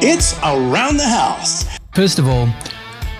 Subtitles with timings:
[0.00, 1.64] It's around the house.
[1.92, 2.48] First of all,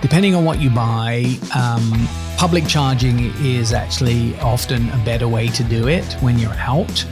[0.01, 2.07] depending on what you buy, um,
[2.37, 7.05] public charging is actually often a better way to do it when you're out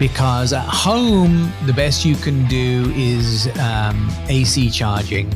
[0.00, 5.30] because at home, the best you can do is um, AC charging,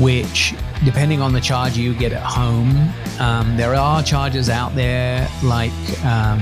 [0.00, 5.26] which, depending on the charger you get at home, um, there are chargers out there
[5.42, 5.72] like
[6.04, 6.40] um,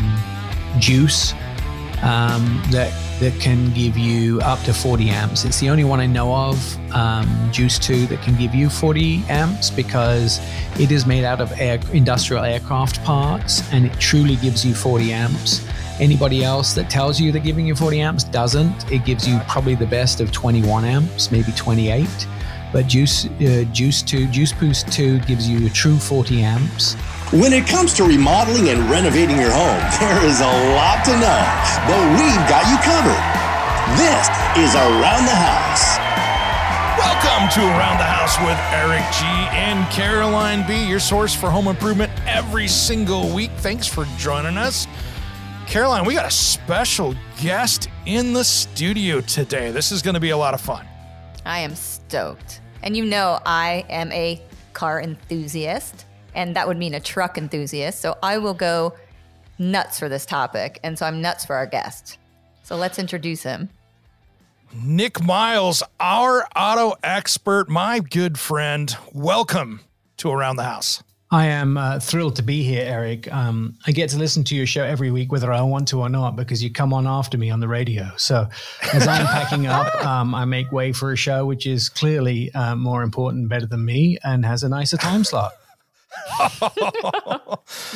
[0.81, 1.33] Juice
[2.03, 5.45] um, that that can give you up to 40 amps.
[5.45, 9.25] It's the only one I know of, um, Juice 2, that can give you 40
[9.29, 10.39] amps because
[10.79, 15.13] it is made out of air, industrial aircraft parts and it truly gives you 40
[15.13, 15.67] amps.
[15.99, 18.93] Anybody else that tells you they're giving you 40 amps doesn't.
[18.93, 22.07] It gives you probably the best of 21 amps, maybe 28.
[22.73, 26.95] But Juice, uh, Juice 2, Juice Boost 2 gives you a true 40 amps.
[27.33, 31.43] When it comes to remodeling and renovating your home, there is a lot to know,
[31.87, 33.23] but we've got you covered.
[33.97, 34.27] This
[34.59, 35.99] is Around the House.
[36.99, 39.25] Welcome to Around the House with Eric G
[39.57, 43.51] and Caroline B, your source for home improvement every single week.
[43.59, 44.87] Thanks for joining us.
[45.67, 49.71] Caroline, we got a special guest in the studio today.
[49.71, 50.87] This is going to be a lot of fun.
[51.45, 51.75] I am
[52.09, 52.61] stoked.
[52.83, 54.41] And you know, I am a
[54.73, 58.01] car enthusiast and that would mean a truck enthusiast.
[58.01, 58.95] So I will go
[59.59, 60.79] nuts for this topic.
[60.85, 62.19] And so I'm nuts for our guest.
[62.63, 63.71] So let's introduce him.
[64.75, 68.95] Nick Miles, our auto expert, my good friend.
[69.13, 69.81] Welcome
[70.19, 71.03] to Around the House.
[71.31, 73.33] I am uh, thrilled to be here, Eric.
[73.33, 76.09] Um, I get to listen to your show every week, whether I want to or
[76.09, 78.11] not, because you come on after me on the radio.
[78.17, 78.49] So,
[78.93, 82.77] as I'm packing up, um, I make way for a show which is clearly uh,
[82.77, 85.53] more important, better than me, and has a nicer time slot.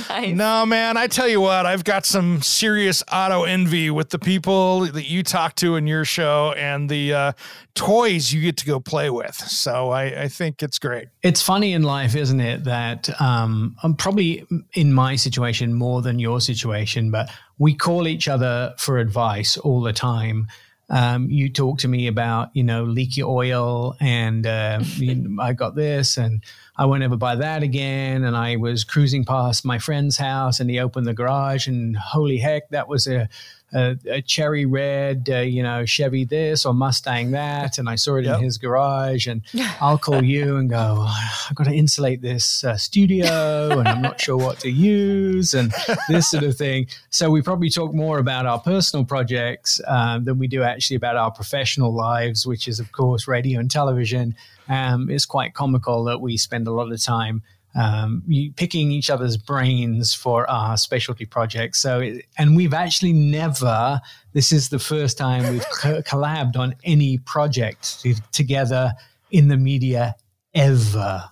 [0.09, 0.34] nice.
[0.34, 4.81] No, man, I tell you what, I've got some serious auto envy with the people
[4.81, 7.32] that you talk to in your show and the uh,
[7.75, 9.34] toys you get to go play with.
[9.34, 11.09] So I, I, think it's great.
[11.22, 12.65] It's funny in life, isn't it?
[12.65, 18.28] That um, I'm probably in my situation more than your situation, but we call each
[18.28, 20.49] other for advice all the time.
[20.91, 24.83] Um, you talk to me about, you know, leaky oil and uh,
[25.41, 26.43] I got this and
[26.77, 28.25] I won't ever buy that again.
[28.25, 32.39] And I was cruising past my friend's house and he opened the garage and holy
[32.39, 33.29] heck, that was a,
[33.72, 37.78] a, a cherry red, uh, you know, Chevy this or Mustang that.
[37.78, 38.38] And I saw it yep.
[38.38, 39.42] in his garage and
[39.81, 44.20] I'll call you and go, I've got to insulate this uh, studio and I'm not
[44.20, 45.72] sure what to use and
[46.08, 46.86] this sort of thing.
[47.10, 51.16] So we probably talk more about our personal projects um, than we do actually about
[51.16, 54.34] our professional lives, which is, of course, radio and television
[54.70, 57.42] um, it's quite comical that we spend a lot of time
[57.75, 58.22] um,
[58.56, 61.81] picking each other's brains for our specialty projects.
[61.81, 64.00] So, it, and we've actually never.
[64.32, 68.92] This is the first time we've co- collabed on any project together
[69.31, 70.16] in the media
[70.54, 71.25] ever.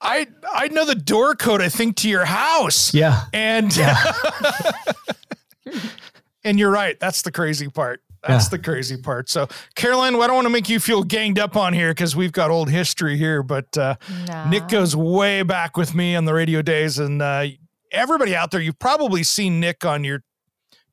[0.00, 1.62] I I know the door code.
[1.62, 2.92] I think to your house.
[2.92, 3.96] Yeah, and yeah.
[6.44, 7.00] and you're right.
[7.00, 8.02] That's the crazy part.
[8.26, 8.50] That's yeah.
[8.50, 9.28] the crazy part.
[9.28, 12.32] So, Caroline, I don't want to make you feel ganged up on here because we've
[12.32, 13.96] got old history here, but uh,
[14.28, 14.48] no.
[14.48, 16.98] Nick goes way back with me on the radio days.
[16.98, 17.46] And uh,
[17.92, 20.22] everybody out there, you've probably seen Nick on your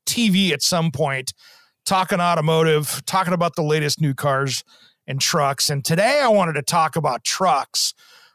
[0.06, 1.32] TV at some point
[1.84, 4.62] talking automotive, talking about the latest new cars
[5.06, 5.70] and trucks.
[5.70, 7.94] And today I wanted to talk about trucks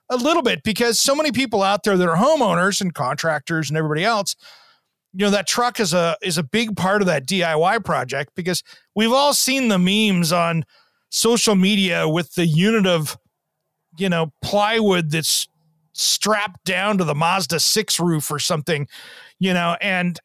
[0.10, 3.78] a little bit because so many people out there that are homeowners and contractors and
[3.78, 4.36] everybody else
[5.18, 8.62] you know that truck is a is a big part of that DIY project because
[8.96, 10.64] we've all seen the memes on
[11.10, 13.18] social media with the unit of
[13.98, 15.48] you know plywood that's
[15.94, 18.88] strapped down to the Mazda 6 roof or something
[19.40, 20.20] you know and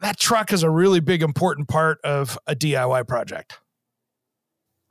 [0.00, 3.58] that truck is a really big important part of a DIY project.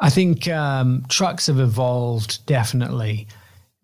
[0.01, 3.27] I think um, trucks have evolved definitely.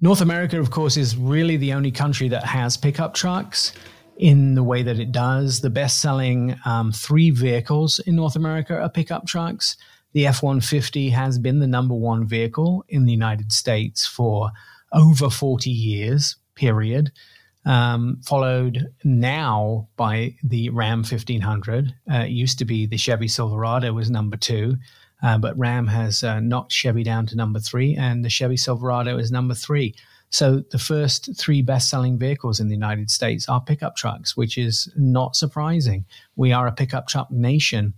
[0.02, 3.72] North America of course is really the only country that has pickup trucks
[4.22, 5.62] in the way that it does.
[5.62, 9.76] The best selling um, three vehicles in North America are pickup trucks.
[10.14, 14.52] The F 150 has been the number one vehicle in the United States for
[14.94, 17.12] over 40 years, period.
[17.66, 21.94] um, followed now by the Ram 1500.
[22.12, 24.78] Uh, it used to be the Chevy Silverado was number two,
[25.24, 29.18] uh, but Ram has uh, knocked Chevy down to number three, and the Chevy Silverado
[29.18, 29.94] is number three.
[30.32, 34.92] So the first three best-selling vehicles in the United States are pickup trucks, which is
[34.96, 36.06] not surprising.
[36.38, 37.94] We are a pickup truck nation.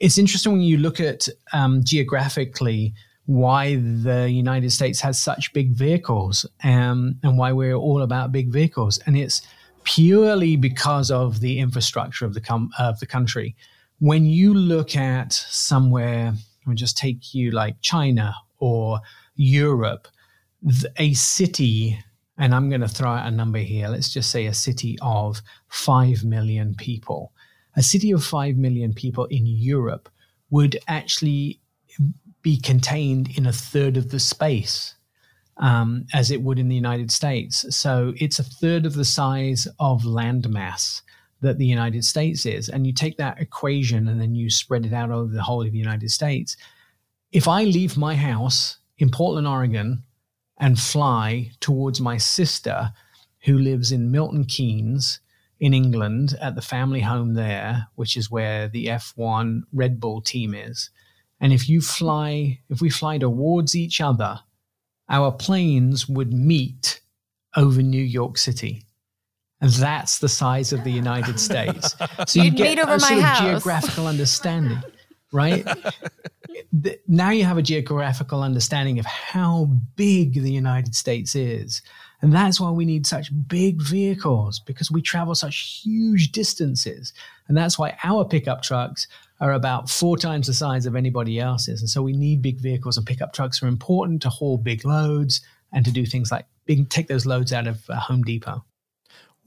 [0.00, 2.94] It's interesting when you look at um, geographically
[3.26, 8.50] why the United States has such big vehicles um, and why we're all about big
[8.50, 8.98] vehicles.
[9.06, 9.42] And it's
[9.84, 13.54] purely because of the infrastructure of the, com- of the country.
[14.00, 16.34] When you look at somewhere,
[16.66, 19.00] I'll just take you like China or
[19.36, 20.08] Europe,
[20.96, 21.98] a city,
[22.38, 25.40] and I'm going to throw out a number here, let's just say a city of
[25.68, 27.32] 5 million people.
[27.76, 30.08] A city of 5 million people in Europe
[30.50, 31.60] would actually
[32.42, 34.94] be contained in a third of the space
[35.58, 37.64] um, as it would in the United States.
[37.74, 41.02] So it's a third of the size of landmass
[41.40, 42.68] that the United States is.
[42.68, 45.72] And you take that equation and then you spread it out over the whole of
[45.72, 46.56] the United States.
[47.32, 50.02] If I leave my house in Portland, Oregon,
[50.58, 52.92] and fly towards my sister
[53.44, 55.20] who lives in Milton Keynes
[55.60, 60.54] in England at the family home there, which is where the F1 Red Bull team
[60.54, 60.90] is,
[61.40, 64.40] and if you fly, if we fly towards each other,
[65.08, 67.00] our planes would meet
[67.56, 68.84] over New York City.
[69.60, 71.94] And that's the size of the United States.
[72.26, 73.40] So you get a sort of house.
[73.40, 74.82] geographical understanding,
[75.32, 75.66] right?
[77.06, 81.82] now you have a geographical understanding of how big the United States is.
[82.20, 87.12] And that's why we need such big vehicles because we travel such huge distances.
[87.46, 89.06] And that's why our pickup trucks
[89.40, 91.80] are about four times the size of anybody else's.
[91.80, 95.40] And so we need big vehicles, and pickup trucks are important to haul big loads
[95.72, 98.64] and to do things like big, take those loads out of uh, Home Depot.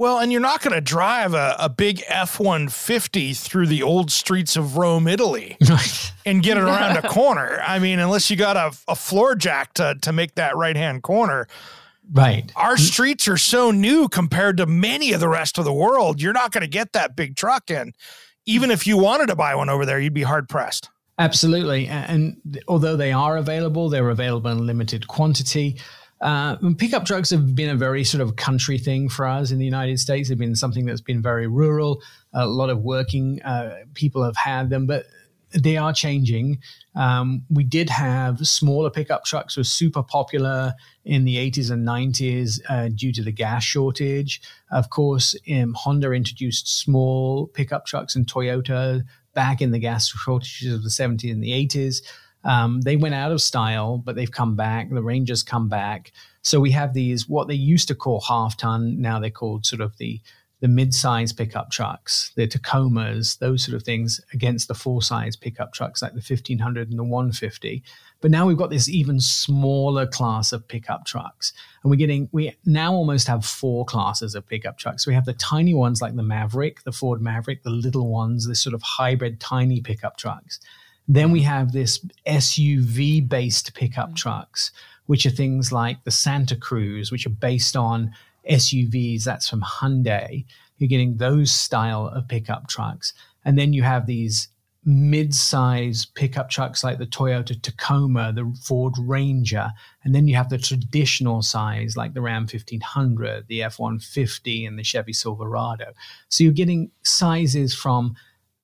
[0.01, 4.11] Well, and you're not going to drive a, a big F 150 through the old
[4.11, 5.57] streets of Rome, Italy,
[6.25, 7.61] and get it around a corner.
[7.63, 11.03] I mean, unless you got a, a floor jack to, to make that right hand
[11.03, 11.47] corner.
[12.11, 12.51] Right.
[12.55, 12.79] Our mm.
[12.79, 16.19] streets are so new compared to many of the rest of the world.
[16.19, 17.93] You're not going to get that big truck in
[18.45, 20.89] even if you wanted to buy one over there, you'd be hard pressed.
[21.19, 21.87] Absolutely.
[21.87, 25.79] And although they are available, they're available in limited quantity.
[26.21, 29.65] Uh, pickup trucks have been a very sort of country thing for us in the
[29.65, 30.29] United States.
[30.29, 32.01] They've been something that's been very rural.
[32.33, 35.05] A lot of working uh, people have had them, but
[35.53, 36.59] they are changing.
[36.95, 40.73] Um, we did have smaller pickup trucks were super popular
[41.03, 44.41] in the 80s and 90s uh, due to the gas shortage.
[44.71, 49.03] Of course, um, Honda introduced small pickup trucks and Toyota
[49.33, 52.01] back in the gas shortages of the 70s and the 80s.
[52.43, 54.89] Um, they went out of style, but they've come back.
[54.89, 56.11] The Rangers come back.
[56.41, 59.81] So we have these, what they used to call half ton, now they're called sort
[59.81, 60.21] of the
[60.61, 66.03] the mid-size pickup trucks, the Tacomas, those sort of things against the full-size pickup trucks
[66.03, 67.83] like the 1500 and the 150.
[68.21, 71.51] But now we've got this even smaller class of pickup trucks.
[71.83, 75.07] And we're getting, we now almost have four classes of pickup trucks.
[75.07, 78.53] We have the tiny ones like the Maverick, the Ford Maverick, the little ones, the
[78.53, 80.59] sort of hybrid tiny pickup trucks.
[81.11, 84.15] Then we have this SUV based pickup mm-hmm.
[84.15, 84.71] trucks,
[85.07, 88.13] which are things like the Santa Cruz, which are based on
[88.49, 90.45] SUVs, that's from Hyundai.
[90.77, 93.13] You're getting those style of pickup trucks.
[93.43, 94.47] And then you have these
[94.85, 99.69] mid-size pickup trucks like the Toyota Tacoma, the Ford Ranger,
[100.05, 104.83] and then you have the traditional size like the Ram 1500, the F150 and the
[104.83, 105.91] Chevy Silverado.
[106.29, 108.15] So you're getting sizes from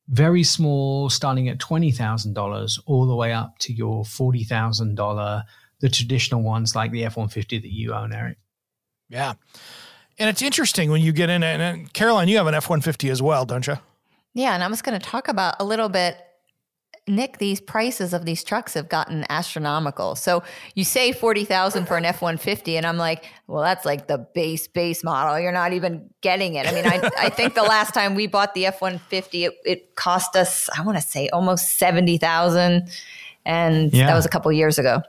[0.10, 5.44] very small starting at $20,000 all the way up to your $40,000
[5.80, 8.38] the traditional ones like the F150 that you own Eric.
[9.10, 9.34] Yeah.
[10.18, 11.44] And it's interesting when you get in.
[11.44, 13.78] And Caroline, you have an F 150 as well, don't you?
[14.34, 14.54] Yeah.
[14.54, 16.18] And I was going to talk about a little bit.
[17.08, 20.16] Nick, these prices of these trucks have gotten astronomical.
[20.16, 20.44] So
[20.76, 25.04] you say 40,000 for an F-150 and I'm like, well, that's like the base base
[25.04, 25.40] model.
[25.40, 26.68] You're not even getting it.
[26.68, 30.36] I mean, I, I think the last time we bought the F-150, it, it cost
[30.36, 32.90] us, I want to say almost 70,000
[33.46, 34.08] and yeah.
[34.08, 35.02] that was a couple years ago.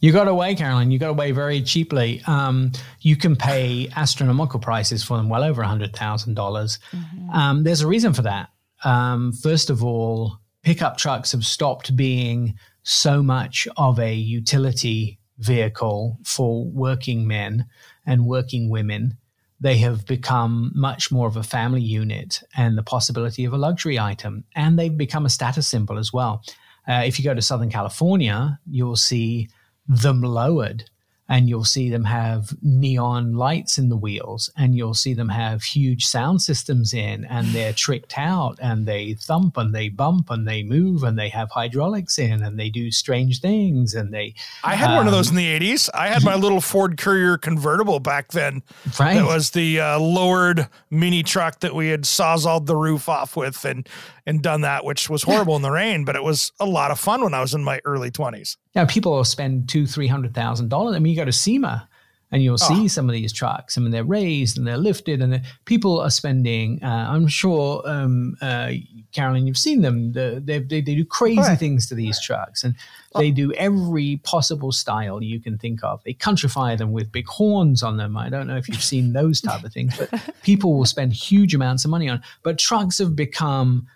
[0.00, 0.90] You got away, Caroline.
[0.90, 2.22] You got away very cheaply.
[2.26, 5.90] Um, you can pay astronomical prices for them, well over $100,000.
[5.92, 7.30] Mm-hmm.
[7.30, 8.50] Um, there's a reason for that.
[8.84, 10.38] Um, first of all,
[10.68, 17.64] pickup trucks have stopped being so much of a utility vehicle for working men
[18.04, 19.16] and working women.
[19.58, 23.98] They have become much more of a family unit and the possibility of a luxury
[23.98, 24.44] item.
[24.54, 26.42] And they've become a status symbol as well.
[26.86, 29.48] Uh, if you go to Southern California, you'll see
[29.86, 30.84] them lowered.
[31.28, 35.62] And you'll see them have neon lights in the wheels and you'll see them have
[35.62, 40.48] huge sound systems in and they're tricked out and they thump and they bump and
[40.48, 44.74] they move and they have hydraulics in and they do strange things and they I
[44.74, 45.90] had um, one of those um, in the 80s.
[45.92, 48.62] I had my little Ford Courier convertible back then.
[48.98, 49.16] Right.
[49.16, 53.64] It was the uh, lowered mini truck that we had sawzalled the roof off with
[53.64, 53.86] and
[54.28, 57.00] and done that, which was horrible in the rain, but it was a lot of
[57.00, 58.58] fun when I was in my early 20s.
[58.74, 60.96] Yeah, people will spend two, three hundred thousand dollars.
[60.96, 61.88] I mean, you go to SEMA
[62.30, 62.86] and you'll see oh.
[62.88, 63.78] some of these trucks.
[63.78, 66.82] I mean, they're raised and they're lifted, and people are spending.
[66.82, 68.72] Uh, I'm sure, um, uh,
[69.12, 70.12] Caroline, you've seen them.
[70.12, 71.58] The, they, they, they do crazy right.
[71.58, 72.74] things to these trucks, and
[73.14, 73.20] oh.
[73.20, 76.02] they do every possible style you can think of.
[76.04, 78.16] They countrify them with big horns on them.
[78.16, 81.54] I don't know if you've seen those type of things, but people will spend huge
[81.54, 82.22] amounts of money on.
[82.42, 83.86] But trucks have become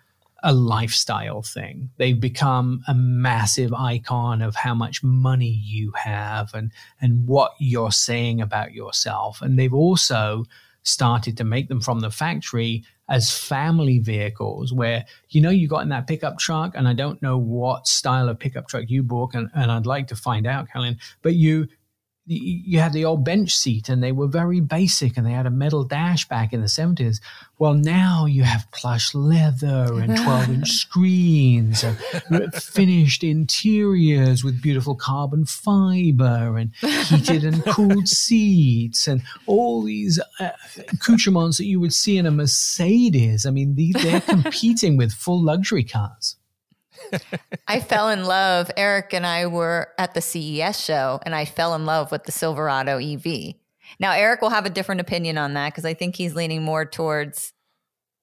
[0.43, 1.91] a lifestyle thing.
[1.97, 7.93] They've become a massive icon of how much money you have and, and what you're
[7.93, 9.41] saying about yourself.
[9.41, 10.45] And they've also
[10.83, 15.83] started to make them from the factory as family vehicles where you know you got
[15.83, 19.35] in that pickup truck and i don't know what style of pickup truck you bought
[19.35, 21.69] and, and i'd like to find out Colin, but you
[22.25, 25.50] you had the old bench seat and they were very basic and they had a
[25.50, 27.21] metal dash back in the 70s.
[27.59, 34.95] Well, now you have plush leather and 12 inch screens and finished interiors with beautiful
[34.95, 40.50] carbon fiber and heated and cooled seats and all these uh,
[40.93, 43.47] accoutrements that you would see in a Mercedes.
[43.47, 46.37] I mean, they're competing with full luxury cars.
[47.68, 48.71] I fell in love.
[48.76, 52.32] Eric and I were at the CES show, and I fell in love with the
[52.32, 53.54] Silverado EV.
[53.99, 56.85] Now, Eric will have a different opinion on that because I think he's leaning more
[56.85, 57.52] towards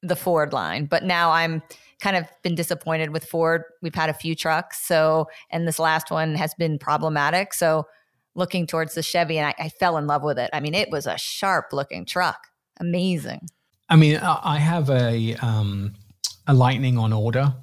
[0.01, 0.86] the Ford line.
[0.86, 1.62] But now I'm
[2.01, 3.63] kind of been disappointed with Ford.
[3.81, 7.53] We've had a few trucks, so and this last one has been problematic.
[7.53, 7.88] So
[8.36, 10.50] looking towards the Chevy, and I, I fell in love with it.
[10.53, 12.48] I mean, it was a sharp looking truck,
[12.79, 13.50] amazing.
[13.89, 15.93] I mean, I have a um,
[16.48, 17.53] a Lightning on order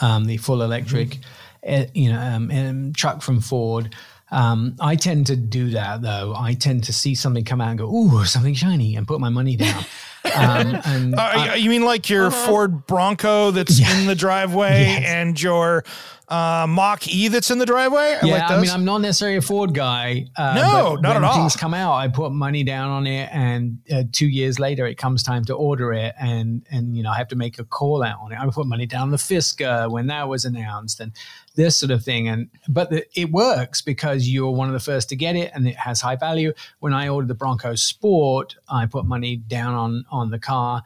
[0.00, 1.82] um, the full electric, mm-hmm.
[1.82, 3.94] uh, you know, um, um, truck from Ford.
[4.30, 6.34] Um, I tend to do that though.
[6.36, 9.30] I tend to see something come out and go, "Ooh, something shiny," and put my
[9.30, 9.84] money down.
[10.34, 12.46] Um, and uh, I, you mean like your uh-huh.
[12.46, 13.98] Ford Bronco that's yeah.
[13.98, 15.04] in the driveway yes.
[15.06, 15.84] and your
[16.28, 18.18] uh, Mach E that's in the driveway?
[18.22, 20.26] I yeah, like I mean, I'm not necessarily a Ford guy.
[20.36, 21.32] Uh, no, not at all.
[21.32, 24.86] When things come out, I put money down on it, and uh, two years later,
[24.86, 27.64] it comes time to order it, and and you know, I have to make a
[27.64, 28.38] call out on it.
[28.38, 31.12] I put money down on the Fisker when that was announced, and
[31.56, 32.28] this sort of thing.
[32.28, 35.66] And but the, it works because you're one of the first to get it, and
[35.66, 36.52] it has high value.
[36.80, 40.82] When I ordered the Bronco Sport, I put money down on on the car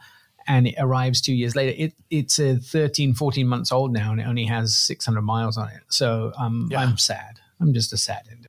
[0.47, 1.73] and it arrives two years later.
[1.77, 5.69] It, it's a 13, 14 months old now, and it only has 600 miles on
[5.69, 5.81] it.
[5.89, 6.79] So um, yeah.
[6.79, 7.39] I'm sad.
[7.59, 8.47] I'm just a sad end.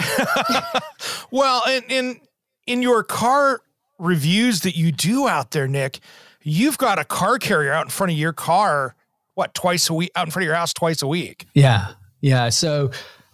[1.30, 2.20] well, in, in
[2.66, 3.60] in your car
[3.98, 5.98] reviews that you do out there, Nick,
[6.42, 8.94] you've got a car carrier out in front of your car.
[9.34, 11.46] What twice a week out in front of your house twice a week?
[11.54, 12.48] Yeah, yeah.
[12.48, 12.90] So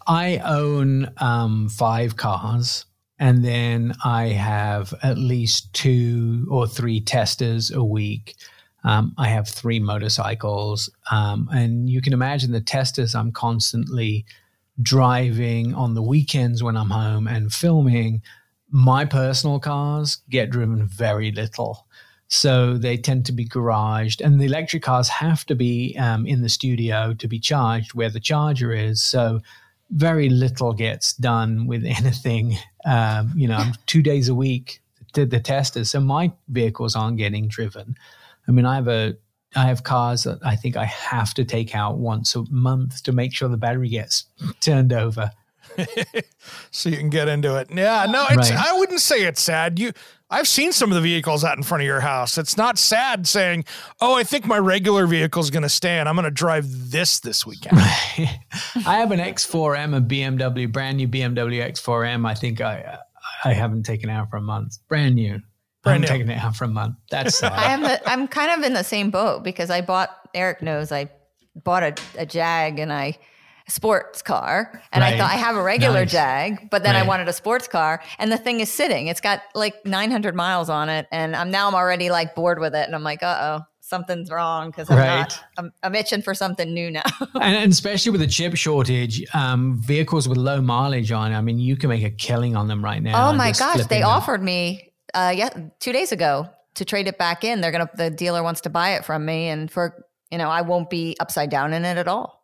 [0.07, 2.87] I own um, five cars
[3.19, 8.35] and then I have at least two or three testers a week.
[8.83, 10.91] Um, I have three motorcycles.
[11.11, 14.27] Um, and you can imagine the testers I'm constantly
[14.83, 18.23] driving on the weekends when I'm home and filming.
[18.71, 21.87] My personal cars get driven very little.
[22.29, 26.43] So they tend to be garaged, and the electric cars have to be um, in
[26.43, 29.03] the studio to be charged where the charger is.
[29.03, 29.41] So
[29.95, 32.57] very little gets done with anything.
[32.85, 34.81] Um, you know, two days a week
[35.13, 37.97] did the testers, so my vehicles aren't getting driven.
[38.47, 39.17] I mean, I have a
[39.57, 43.13] I have cars that I think I have to take out once a month to
[43.13, 44.25] make sure the battery gets
[44.61, 45.31] turned over.
[46.71, 47.69] so you can get into it.
[47.71, 48.53] Yeah, no, right.
[48.53, 49.79] I wouldn't say it's sad.
[49.79, 49.93] You
[50.31, 52.39] I've seen some of the vehicles out in front of your house.
[52.39, 53.65] It's not sad saying,
[54.01, 56.67] "Oh, I think my regular vehicle is going to stay, and I'm going to drive
[56.91, 58.39] this this weekend." I
[58.75, 62.27] have an X4M, a BMW, brand new BMW X4M.
[62.27, 62.99] I think I
[63.45, 64.79] I haven't taken it out for a month.
[64.89, 65.41] Brand new.
[65.83, 66.09] Brand new.
[66.09, 66.97] taken it out for a month.
[67.11, 67.53] That's sad.
[67.53, 67.83] I am.
[67.83, 70.11] The, I'm kind of in the same boat because I bought.
[70.35, 71.11] Eric knows I
[71.55, 73.19] bought a, a Jag, and I
[73.69, 75.15] sports car and right.
[75.15, 76.13] I thought I have a regular nice.
[76.13, 77.05] Jag, but then right.
[77.05, 79.07] I wanted a sports car and the thing is sitting.
[79.07, 82.75] It's got like 900 miles on it and I'm now I'm already like bored with
[82.75, 85.19] it and I'm like, "Uh-oh, something's wrong because I'm right.
[85.21, 87.03] not I'm, I'm, itching for something new now."
[87.35, 91.59] and, and, especially with the chip shortage, um, vehicles with low mileage on, I mean,
[91.59, 93.31] you can make a killing on them right now.
[93.31, 94.09] Oh my gosh, they them.
[94.09, 95.49] offered me uh yeah,
[95.81, 97.63] 2 days ago to trade it back in.
[97.63, 100.51] They're going to the dealer wants to buy it from me and for, you know,
[100.51, 102.44] I won't be upside down in it at all.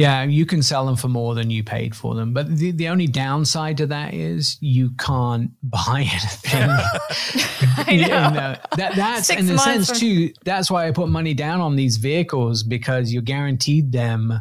[0.00, 2.32] Yeah, you can sell them for more than you paid for them.
[2.32, 6.70] But the, the only downside to that is you can't buy anything.
[7.86, 8.14] I know.
[8.14, 10.32] And, uh, that, that's Six in a sense too.
[10.42, 14.40] That's why I put money down on these vehicles because you're guaranteed them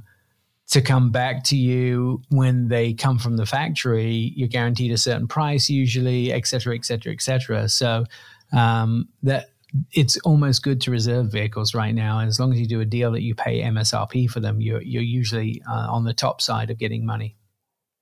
[0.70, 4.32] to come back to you when they come from the factory.
[4.38, 7.68] You're guaranteed a certain price usually, et cetera, et cetera, et cetera.
[7.68, 8.06] So
[8.54, 9.50] um, that
[9.92, 12.20] it's almost good to reserve vehicles right now.
[12.20, 15.04] As long as you do a deal that you pay MSRP for them, you're you're
[15.04, 17.36] usually uh, on the top side of getting money.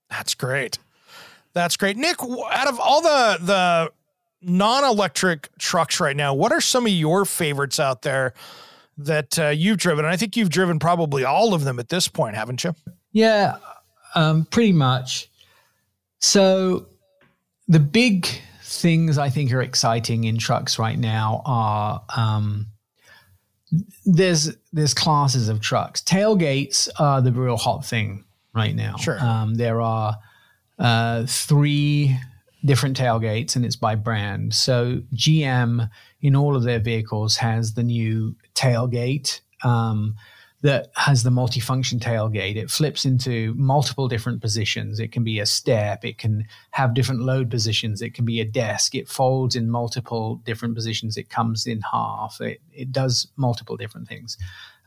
[0.09, 0.79] That's great.
[1.53, 1.97] That's great.
[1.97, 3.91] Nick, out of all the the
[4.41, 8.33] non-electric trucks right now, what are some of your favorites out there
[8.97, 10.05] that uh, you've driven?
[10.05, 12.75] And I think you've driven probably all of them at this point, haven't you?
[13.11, 13.57] Yeah,
[14.15, 15.29] um, pretty much.
[16.19, 16.87] So
[17.67, 18.27] the big
[18.67, 22.67] things I think are exciting in trucks right now are um,
[24.05, 26.01] there's there's classes of trucks.
[26.01, 28.97] Tailgates are the real hot thing right now.
[28.97, 29.19] Sure.
[29.23, 30.17] Um, there are
[30.79, 32.17] uh, three
[32.65, 34.53] different tailgates, and it's by brand.
[34.53, 35.89] So GM
[36.21, 39.39] in all of their vehicles has the new tailgate.
[39.63, 40.15] Um,
[40.61, 42.55] that has the multifunction tailgate.
[42.55, 44.99] It flips into multiple different positions.
[44.99, 48.45] It can be a step, it can have different load positions, it can be a
[48.45, 53.77] desk, it folds in multiple different positions, it comes in half, it, it does multiple
[53.77, 54.37] different things.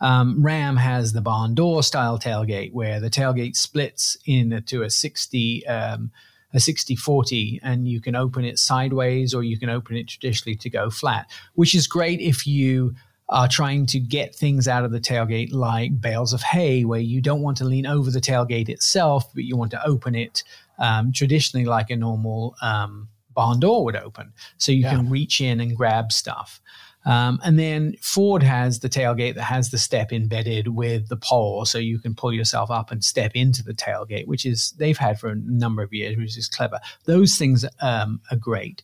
[0.00, 5.66] Um, Ram has the barn door style tailgate where the tailgate splits into a 60.
[5.66, 6.10] Um,
[6.52, 10.56] a 60 40 and you can open it sideways or you can open it traditionally
[10.56, 12.92] to go flat, which is great if you
[13.30, 17.20] are trying to get things out of the tailgate like bales of hay, where you
[17.20, 20.42] don't want to lean over the tailgate itself, but you want to open it
[20.78, 24.32] um, traditionally like a normal um, barn door would open.
[24.58, 24.90] So you Yeah.
[24.96, 26.60] can reach in and grab stuff.
[27.06, 31.64] Um, and then Ford has the tailgate that has the step embedded with the pole,
[31.64, 35.18] so you can pull yourself up and step into the tailgate, which is they've had
[35.18, 36.78] for a number of years, which is clever.
[37.06, 38.82] Those things um, are great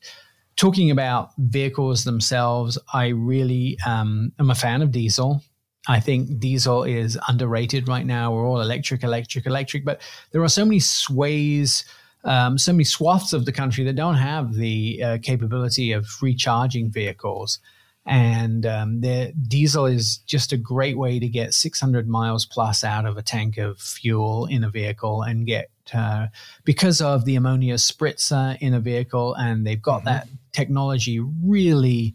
[0.56, 5.42] talking about vehicles themselves, I really um, am a fan of diesel.
[5.88, 8.32] I think diesel is underrated right now.
[8.32, 10.00] We're all electric, electric, electric, but
[10.32, 11.84] there are so many sways,
[12.24, 16.90] um, so many swaths of the country that don't have the uh, capability of recharging
[16.90, 17.60] vehicles.
[18.06, 23.04] And um, the diesel is just a great way to get 600 miles plus out
[23.04, 26.28] of a tank of fuel in a vehicle and get uh,
[26.64, 32.14] because of the ammonia spritzer in a vehicle, and they've got that technology really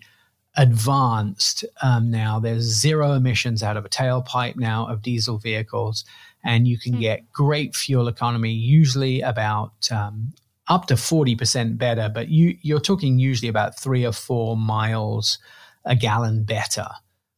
[0.55, 2.39] advanced um, now.
[2.39, 6.05] There's zero emissions out of a tailpipe now of diesel vehicles,
[6.43, 10.33] and you can get great fuel economy, usually about um,
[10.67, 15.37] up to 40% better, but you, you're talking usually about three or four miles
[15.85, 16.87] a gallon better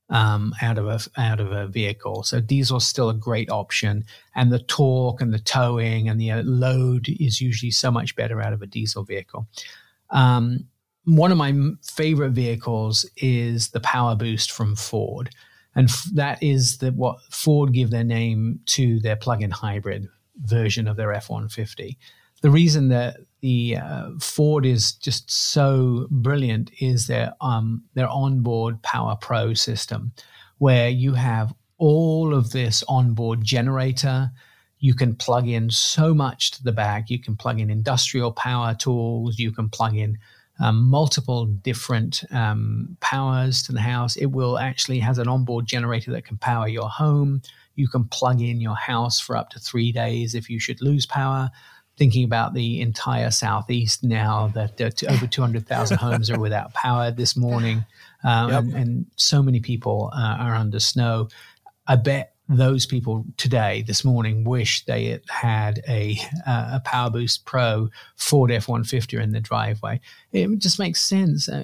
[0.09, 2.23] um, out of a out of a vehicle.
[2.23, 7.07] So diesel's still a great option, and the torque and the towing and the load
[7.07, 9.47] is usually so much better out of a diesel vehicle.
[10.09, 10.67] Um,
[11.05, 15.29] one of my favorite vehicles is the Power Boost from Ford,
[15.75, 20.87] and f- that is the what Ford give their name to their plug-in hybrid version
[20.87, 21.97] of their F one fifty.
[22.41, 28.81] The reason that the uh, Ford is just so brilliant is their um, their onboard
[28.83, 30.13] Power Pro system,
[30.59, 34.31] where you have all of this onboard generator.
[34.79, 37.09] You can plug in so much to the back.
[37.09, 39.37] You can plug in industrial power tools.
[39.37, 40.17] You can plug in
[40.61, 44.15] um, multiple different um, powers to the house.
[44.15, 47.41] It will actually has an onboard generator that can power your home.
[47.75, 51.05] You can plug in your house for up to three days if you should lose
[51.05, 51.51] power
[51.97, 57.35] thinking about the entire southeast now that uh, over 200,000 homes are without power this
[57.35, 57.85] morning,
[58.23, 58.59] um, Yep.
[58.63, 61.27] and, and so many people uh, are under snow.
[61.87, 67.09] I bet those people today, this morning, wish they had had a, uh, a Power
[67.09, 69.99] Boost Pro Ford F 150 in the driveway.
[70.31, 71.47] It just makes sense.
[71.47, 71.63] Uh,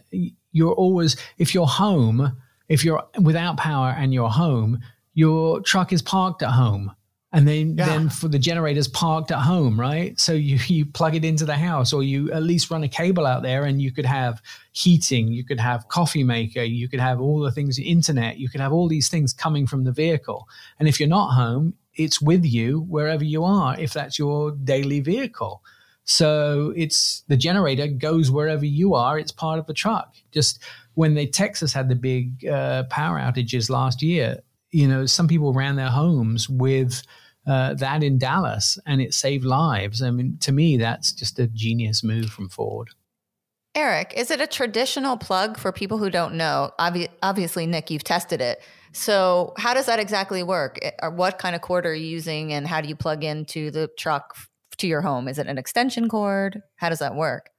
[0.52, 2.38] you're always, if you're home,
[2.70, 4.80] if you're without power and you're home,
[5.14, 6.94] your truck is parked at home
[7.32, 7.86] and then Yeah.
[7.86, 10.20] then for the generators parked at home right?
[10.20, 13.26] So you you plug it into the house or you at least run a cable
[13.26, 17.20] out there and you could have heating you could have coffee maker you could have
[17.22, 20.48] all the things internet you could have all these things coming from the vehicle.
[20.80, 25.00] And if you're not home it's with you wherever you are if that's your daily
[25.02, 25.62] vehicle.
[26.06, 29.20] So it's the generator goes wherever you are.
[29.20, 30.16] It's part of the truck.
[30.32, 30.64] Just
[30.96, 34.40] when the texas had the big uh, power outages last year
[34.72, 37.02] you know, some people ran their homes with
[37.48, 40.02] uh, that in Dallas, and it saved lives.
[40.02, 42.90] I mean, to me, that's just a genius move from Ford.
[43.76, 46.72] Eric, is it a traditional plug for people who don't know?
[46.80, 48.62] Obvi- obviously, Nick, you've tested it.
[48.92, 50.80] So, how does that exactly work?
[51.02, 53.90] Or what kind of cord are you using, and how do you plug into the
[53.98, 54.36] truck
[54.78, 55.28] to your home?
[55.28, 56.62] Is it an extension cord?
[56.76, 57.50] How does that work?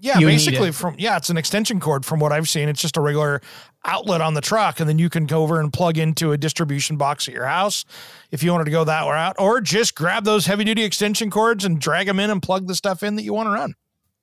[0.00, 2.68] Yeah, you basically from yeah, it's an extension cord from what I've seen.
[2.68, 3.40] It's just a regular
[3.84, 6.96] outlet on the truck, and then you can go over and plug into a distribution
[6.96, 7.84] box at your house
[8.30, 11.64] if you wanted to go that route, or just grab those heavy duty extension cords
[11.64, 13.74] and drag them in and plug the stuff in that you want to run.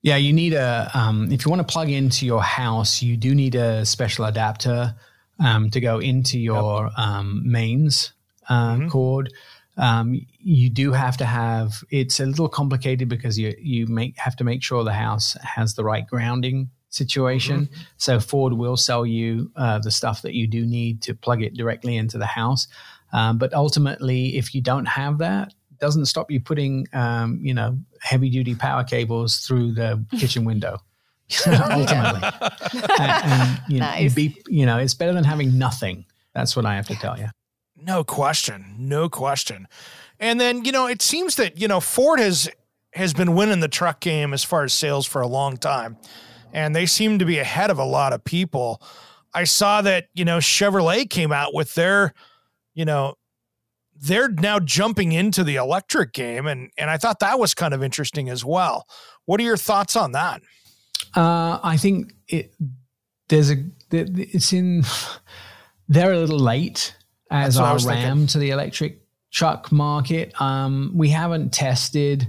[0.02, 3.34] Yeah, you need a um, if you want to plug into your house, you do
[3.34, 4.94] need a special adapter
[5.38, 6.98] um, to go into your yep.
[6.98, 8.12] um, mains
[8.48, 8.88] uh, mm-hmm.
[8.88, 9.32] cord.
[9.76, 11.82] Um, you do have to have.
[11.90, 15.74] It's a little complicated because you you make have to make sure the house has
[15.74, 17.62] the right grounding situation.
[17.62, 17.82] Mm-hmm.
[17.96, 21.54] So Ford will sell you uh, the stuff that you do need to plug it
[21.54, 22.68] directly into the house.
[23.12, 27.78] Um, but ultimately, if you don't have that, doesn't stop you putting um, you know
[28.00, 30.78] heavy duty power cables through the kitchen window.
[31.46, 32.28] ultimately,
[32.98, 34.14] and, and you, nice.
[34.14, 36.04] be, you know it's better than having nothing.
[36.34, 37.28] That's what I have to tell you.
[37.76, 38.74] No question.
[38.78, 39.66] No question.
[40.20, 42.48] And then, you know, it seems that, you know, Ford has
[42.94, 45.96] has been winning the truck game as far as sales for a long time.
[46.52, 48.82] And they seem to be ahead of a lot of people.
[49.32, 52.12] I saw that, you know, Chevrolet came out with their,
[52.74, 53.14] you know,
[53.96, 57.82] they're now jumping into the electric game and and I thought that was kind of
[57.82, 58.86] interesting as well.
[59.26, 60.42] What are your thoughts on that?
[61.14, 62.52] Uh, I think it
[63.28, 64.82] there's a it's in
[65.88, 66.96] they're a little late
[67.30, 68.26] as our RAM thinking.
[68.28, 69.01] to the electric
[69.32, 70.40] truck market.
[70.40, 72.28] Um, we haven't tested.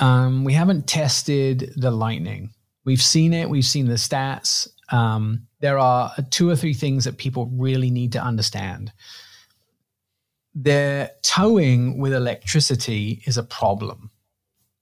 [0.00, 2.50] Um, we haven't tested the Lightning.
[2.84, 3.48] We've seen it.
[3.48, 4.66] We've seen the stats.
[4.90, 8.92] Um, there are two or three things that people really need to understand.
[10.54, 14.10] Their towing with electricity is a problem.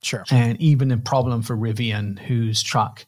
[0.02, 0.24] Sure.
[0.30, 3.04] And even a problem for Rivian, whose truck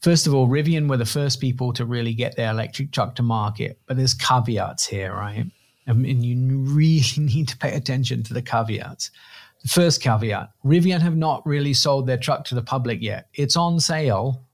[0.00, 3.22] First of all, Rivian were the first people to really get their electric truck to
[3.22, 5.44] market, but there's caveats here, right?
[5.90, 9.10] And, and you really need to pay attention to the caveats.
[9.62, 13.28] The first caveat Rivian have not really sold their truck to the public yet.
[13.34, 14.46] It's on sale,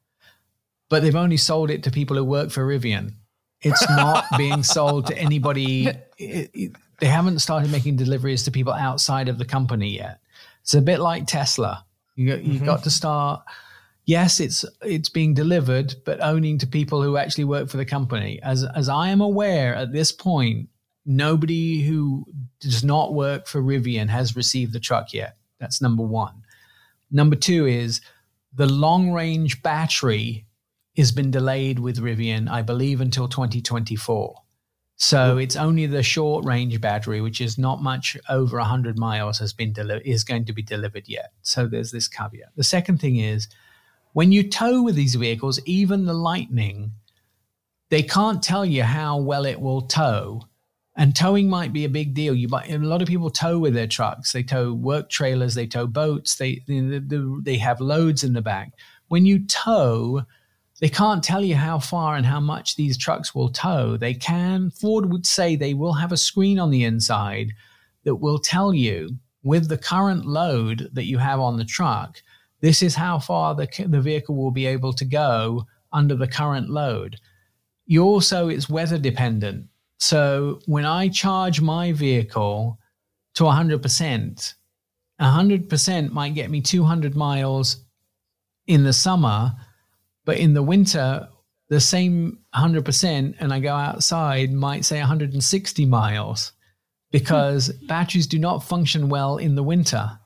[0.89, 3.13] but they've only sold it to people who work for Rivian.
[3.61, 5.89] It's not being sold to anybody.
[6.19, 10.19] It, it, they haven't started making deliveries to people outside of the company yet.
[10.63, 11.85] It's a bit like Tesla.
[12.15, 12.65] You, you mm-hmm.
[12.65, 13.43] got to start
[14.07, 18.41] yes, it's it's being delivered, but owning to people who actually work for the company.
[18.43, 20.69] As as I am aware at this point,
[21.07, 22.27] nobody who
[22.61, 25.37] does not work for Rivian has received the truck yet.
[25.61, 26.43] That's number one.
[27.11, 28.01] Number two is
[28.53, 30.47] the long range battery
[30.97, 34.35] has been delayed with Rivian, I believe, until 2024.
[34.97, 35.41] So hmm.
[35.41, 39.73] it's only the short range battery, which is not much over 100 miles, has been
[39.73, 41.33] deli- is going to be delivered yet.
[41.43, 42.51] So there's this caveat.
[42.57, 43.49] The second thing is
[44.15, 46.93] when you tow with these vehicles, even the Lightning,
[47.91, 50.49] they can't tell you how well it will tow.
[50.97, 52.35] And towing might be a big deal.
[52.35, 54.33] You might, a lot of people tow with their trucks.
[54.33, 57.01] They tow work trailers, they tow boats, they, they,
[57.43, 58.73] they have loads in the back.
[59.09, 60.23] When you tow,
[60.81, 63.97] they can't tell you how far and how much these trucks will tow.
[63.97, 67.53] They can, Ford would say they will have a screen on the inside
[68.05, 69.11] that will tell you
[69.43, 72.23] with the current load that you have on the truck
[72.61, 76.71] this is how far the, the vehicle will be able to go under the current
[76.71, 77.17] load.
[77.87, 79.67] You also, it's weather dependent.
[79.99, 82.79] So when I charge my vehicle
[83.35, 84.55] to 100%,
[85.21, 87.85] 100% might get me 200 miles
[88.67, 89.53] in the summer,
[90.25, 91.29] but in the winter,
[91.69, 96.53] the same 100%, and I go outside, might say 160 miles
[97.11, 97.87] because hmm.
[97.87, 100.19] batteries do not function well in the winter.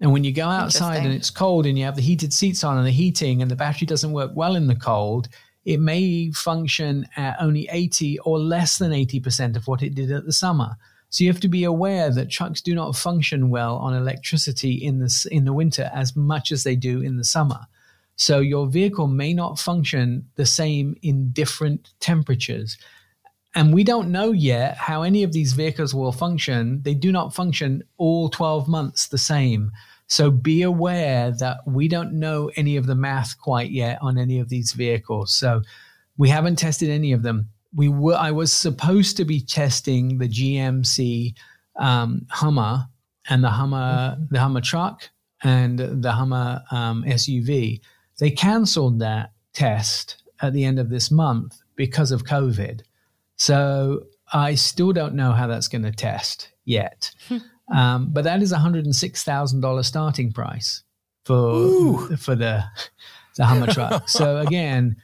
[0.00, 2.76] And when you go outside and it's cold and you have the heated seats on
[2.76, 5.28] and the heating and the battery doesn't work well in the cold,
[5.64, 10.24] it may function at only 80 or less than 80% of what it did at
[10.24, 10.76] the summer.
[11.10, 14.98] So you have to be aware that trucks do not function well on electricity in
[14.98, 17.60] the, in the winter as much as they do in the summer.
[18.16, 22.78] So your vehicle may not function the same in different temperatures.
[23.54, 26.80] And we don't know yet how any of these vehicles will function.
[26.82, 29.70] They do not function all 12 months the same.
[30.12, 34.40] So be aware that we don't know any of the math quite yet on any
[34.40, 35.34] of these vehicles.
[35.34, 35.62] So
[36.18, 37.48] we haven't tested any of them.
[37.74, 41.32] We were I was supposed to be testing the GMC
[41.76, 42.88] um, Hummer
[43.30, 44.24] and the Hummer mm-hmm.
[44.30, 45.08] the Hummer truck
[45.42, 47.80] and the Hummer um, SUV.
[48.18, 52.82] They cancelled that test at the end of this month because of COVID.
[53.36, 57.12] So I still don't know how that's going to test yet.
[57.74, 60.82] Um, but that is a hundred and six thousand dollar starting price
[61.24, 62.16] for Ooh.
[62.16, 62.64] for the
[63.36, 64.08] the Hummer truck.
[64.08, 64.96] so again,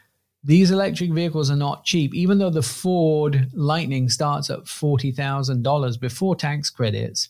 [0.44, 6.36] these electric vehicles are not cheap, even though the Ford Lightning starts at $40,000 before
[6.36, 7.28] tax credits.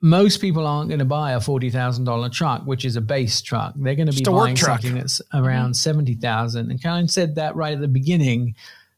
[0.00, 3.74] Most people aren't going to buy a $40,000 truck, which is a base truck.
[3.76, 6.02] They're going to be buying something that's around mm-hmm.
[6.04, 6.70] 70,000.
[6.70, 8.54] And Karen said that right at the beginning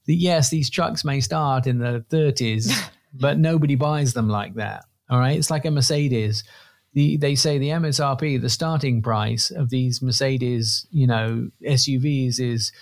[0.06, 2.72] that yes, these trucks may start in the 30s,
[3.14, 4.84] but nobody buys them like that.
[5.10, 5.38] All right.
[5.38, 6.44] It's like a Mercedes.
[6.94, 12.72] The, they say the MSRP, the starting price of these Mercedes, you know, SUVs is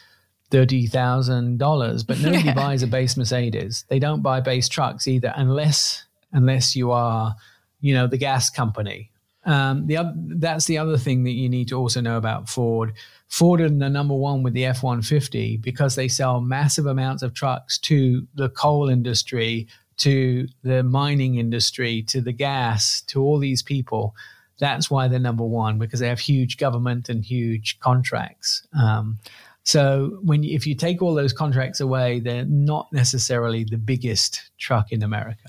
[0.51, 3.85] thirty thousand dollars, but nobody buys a base Mercedes.
[3.89, 7.35] They don't buy base trucks either, unless unless you are,
[7.81, 9.11] you know, the gas company.
[9.45, 12.95] Um, the other, that's the other thing that you need to also know about Ford.
[13.29, 17.23] Ford are the number one with the F one fifty because they sell massive amounts
[17.23, 23.39] of trucks to the coal industry, to the mining industry, to the gas, to all
[23.39, 24.15] these people.
[24.59, 28.67] That's why they're number one because they have huge government and huge contracts.
[28.79, 29.19] Um,
[29.65, 34.93] so when if you take all those contracts away, they're not necessarily the biggest truck
[34.93, 35.49] in America.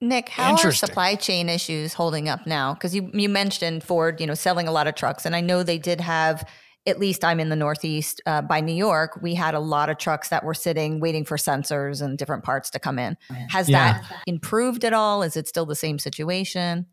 [0.00, 2.74] Nick, how are supply chain issues holding up now?
[2.74, 5.62] Because you you mentioned Ford, you know, selling a lot of trucks, and I know
[5.62, 6.44] they did have.
[6.84, 9.20] At least I'm in the Northeast uh, by New York.
[9.22, 12.70] We had a lot of trucks that were sitting waiting for sensors and different parts
[12.70, 13.16] to come in.
[13.50, 14.00] Has yeah.
[14.00, 15.22] that improved at all?
[15.22, 16.86] Is it still the same situation?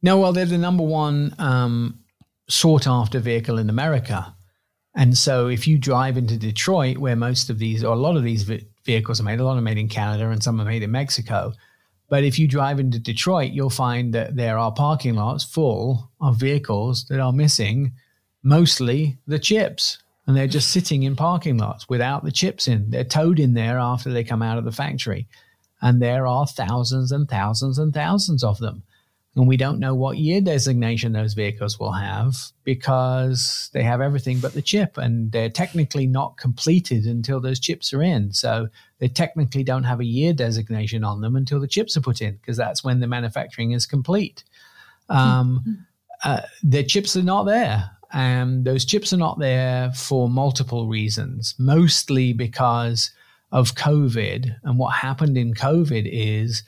[0.00, 2.00] No, well, they're the number one um,
[2.48, 4.34] sought after vehicle in America.
[4.94, 8.22] And so if you drive into Detroit, where most of these, or a lot of
[8.22, 8.42] these
[8.84, 11.52] vehicles are made, a lot are made in Canada and some are made in Mexico.
[12.10, 16.36] But if you drive into Detroit, you'll find that there are parking lots full of
[16.36, 17.92] vehicles that are missing
[18.42, 19.98] mostly the chips.
[20.26, 22.90] And they're just sitting in parking lots without the chips in.
[22.90, 25.26] They're towed in there after they come out of the factory.
[25.80, 28.84] And there are thousands and thousands and thousands of them.
[29.34, 34.40] And we don't know what year designation those vehicles will have because they have everything
[34.40, 38.32] but the chip and they're technically not completed until those chips are in.
[38.32, 42.20] So they technically don't have a year designation on them until the chips are put
[42.20, 44.44] in because that's when the manufacturing is complete.
[45.08, 45.86] Um,
[46.24, 47.90] uh, the chips are not there.
[48.12, 53.10] And those chips are not there for multiple reasons, mostly because
[53.50, 54.54] of COVID.
[54.62, 56.62] And what happened in COVID is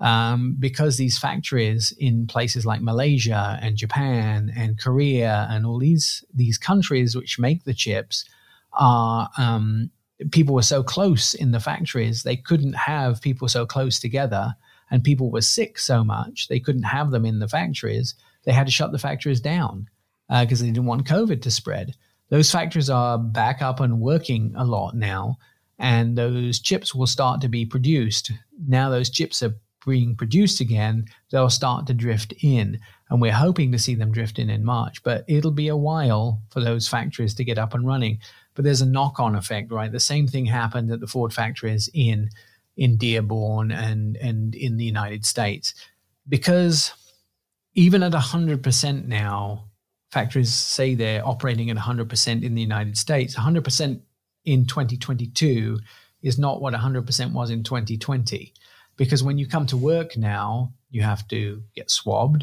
[0.00, 6.24] um, because these factories in places like Malaysia and Japan and Korea and all these
[6.32, 8.24] these countries which make the chips
[8.72, 9.90] are um,
[10.32, 14.54] people were so close in the factories they couldn't have people so close together
[14.90, 18.66] and people were sick so much they couldn't have them in the factories they had
[18.66, 19.86] to shut the factories down
[20.40, 21.94] because uh, they didn't want covid to spread
[22.28, 25.36] those factories are back up and working a lot now
[25.78, 28.32] and those chips will start to be produced
[28.66, 29.54] now those chips are
[29.86, 32.78] being produced again, they'll start to drift in.
[33.08, 36.40] And we're hoping to see them drift in in March, but it'll be a while
[36.50, 38.18] for those factories to get up and running.
[38.54, 39.90] But there's a knock on effect, right?
[39.90, 42.30] The same thing happened at the Ford factories in,
[42.76, 45.74] in Dearborn and, and in the United States.
[46.28, 46.92] Because
[47.74, 49.69] even at 100% now,
[50.10, 53.36] factories say they're operating at 100% in the United States.
[53.36, 54.00] 100%
[54.44, 55.78] in 2022
[56.22, 58.52] is not what 100% was in 2020
[58.96, 62.42] because when you come to work now, you have to get swabbed,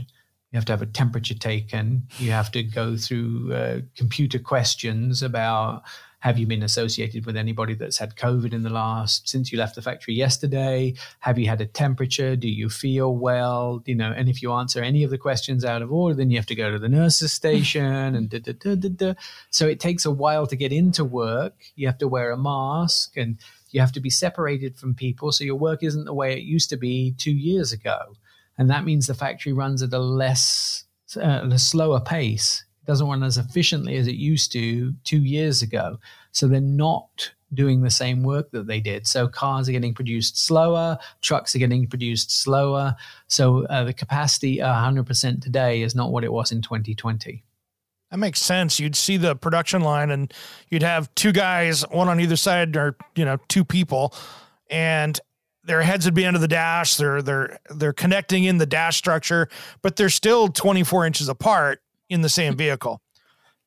[0.52, 5.22] you have to have a temperature taken, you have to go through uh, computer questions
[5.22, 5.84] about
[6.20, 9.76] have you been associated with anybody that's had COVID in the last since you left
[9.76, 10.96] the factory yesterday?
[11.20, 12.36] Have you had a temperature?
[12.36, 13.84] Do you feel well?
[13.86, 16.38] You know, and if you answer any of the questions out of order, then you
[16.38, 19.14] have to go to the nurse's station and da, da, da, da, da.
[19.52, 21.54] So it takes a while to get into work.
[21.76, 23.38] You have to wear a mask and
[23.70, 25.32] you have to be separated from people.
[25.32, 28.16] So your work isn't the way it used to be two years ago.
[28.58, 32.64] And that means the factory runs at a less, uh, a slower pace.
[32.88, 36.00] Doesn't run as efficiently as it used to two years ago.
[36.32, 39.08] So they're not doing the same work that they did.
[39.08, 42.96] So cars are getting produced slower, trucks are getting produced slower.
[43.28, 47.44] So uh, the capacity 100% today is not what it was in 2020.
[48.12, 48.80] That makes sense.
[48.80, 50.34] You'd see the production line and
[50.70, 54.14] you'd have two guys, one on either side, or you know, two people,
[54.70, 55.20] and
[55.64, 56.96] their heads would be under the dash.
[56.96, 59.50] They're they're they're connecting in the dash structure,
[59.82, 63.02] but they're still 24 inches apart in the same vehicle.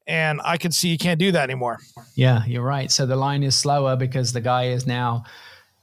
[0.06, 1.78] And I can see you can't do that anymore.
[2.14, 2.90] Yeah, you're right.
[2.90, 5.24] So the line is slower because the guy is now,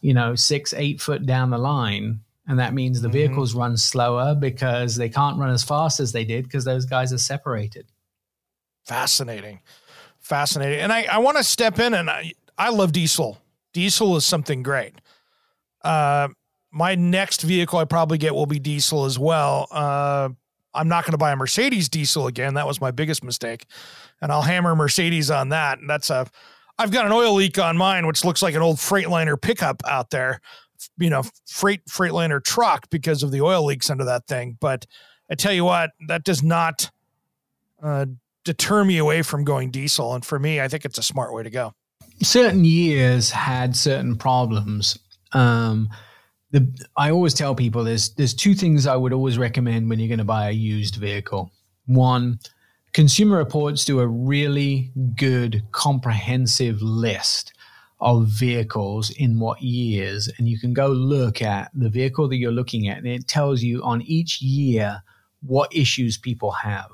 [0.02, 2.22] you know, six, eight foot down the line.
[2.48, 3.14] And that means the mm-hmm.
[3.14, 7.14] vehicles run slower because they can't run as fast as they did because those guys
[7.14, 7.88] are separated.
[8.86, 9.62] Fascinating.
[10.20, 10.80] Fascinating.
[10.80, 13.38] And I, I want to step in and I, I love diesel.
[13.74, 14.94] Diesel is something great.
[15.84, 16.30] Uh,
[16.72, 19.68] my next vehicle I probably get will be diesel as well.
[19.72, 20.30] Uh,
[20.74, 22.54] I'm not going to buy a Mercedes diesel again.
[22.54, 23.66] That was my biggest mistake.
[24.22, 25.80] And I'll hammer Mercedes on that.
[25.80, 26.28] And that's a
[26.80, 30.12] I've got an oil leak on mine, which looks like an old Freightliner pickup out
[30.12, 30.42] there,
[31.00, 34.58] you know, freight Freightliner truck because of the oil leaks under that thing.
[34.60, 34.86] But
[35.30, 36.92] I tell you what, that does not
[37.82, 38.06] uh,
[38.44, 40.14] deter me away from going diesel.
[40.14, 41.74] And for me, I think it's a smart way to go.
[42.22, 44.98] Certain years had certain problems.
[45.34, 45.90] Um,
[46.52, 50.08] the I always tell people there's there's two things I would always recommend when you're
[50.08, 51.52] going to buy a used vehicle.
[51.86, 52.40] One,
[52.94, 57.54] Consumer Reports do a really good comprehensive list
[58.00, 62.52] of vehicles in what years and you can go look at the vehicle that you're
[62.52, 65.02] looking at and it tells you on each year
[65.42, 66.90] what issues people have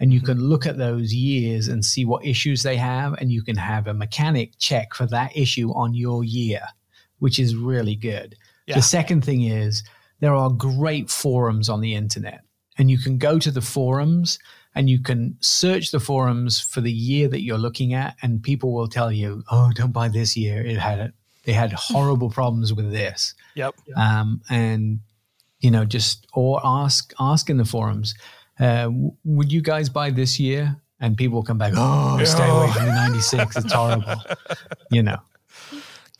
[0.00, 0.26] and you mm-hmm.
[0.26, 3.86] can look at those years and see what issues they have and you can have
[3.86, 6.62] a mechanic check for that issue on your year
[7.20, 8.34] which is really good
[8.70, 8.76] yeah.
[8.76, 9.82] The second thing is
[10.20, 12.42] there are great forums on the internet,
[12.78, 14.38] and you can go to the forums
[14.74, 18.72] and you can search the forums for the year that you're looking at, and people
[18.72, 20.64] will tell you, "Oh, don't buy this year.
[20.64, 21.14] It had it.
[21.44, 23.74] They had horrible problems with this." Yep.
[23.96, 25.00] Um, and
[25.60, 28.14] you know, just or ask ask in the forums,
[28.58, 28.90] uh,
[29.24, 30.80] would you guys buy this year?
[31.02, 33.56] And people will come back, oh, stay away from the 96.
[33.56, 34.16] It's horrible.
[34.90, 35.16] you know.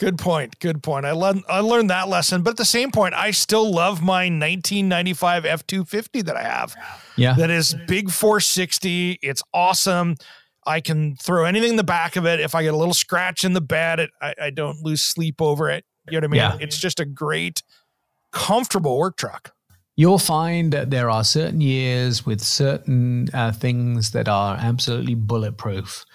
[0.00, 0.58] Good point.
[0.60, 1.04] Good point.
[1.04, 4.30] I learned I learned that lesson, but at the same point, I still love my
[4.30, 6.74] 1995 F250 that I have.
[7.16, 7.34] Yeah.
[7.34, 9.18] That is big 460.
[9.20, 10.16] It's awesome.
[10.66, 12.40] I can throw anything in the back of it.
[12.40, 15.42] If I get a little scratch in the bed, it, I, I don't lose sleep
[15.42, 15.84] over it.
[16.08, 16.58] You know what I mean?
[16.60, 16.64] Yeah.
[16.64, 17.62] It's just a great,
[18.32, 19.52] comfortable work truck.
[19.96, 26.06] You'll find that there are certain years with certain uh, things that are absolutely bulletproof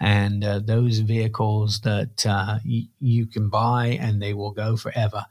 [0.00, 5.24] and uh, those vehicles that uh, y- you can buy and they will go forever.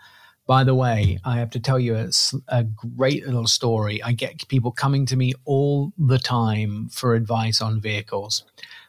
[0.45, 2.10] By the way, I have to tell you a,
[2.47, 4.01] a, great little story.
[4.01, 8.43] I get people coming to me all the time for advice on vehicles.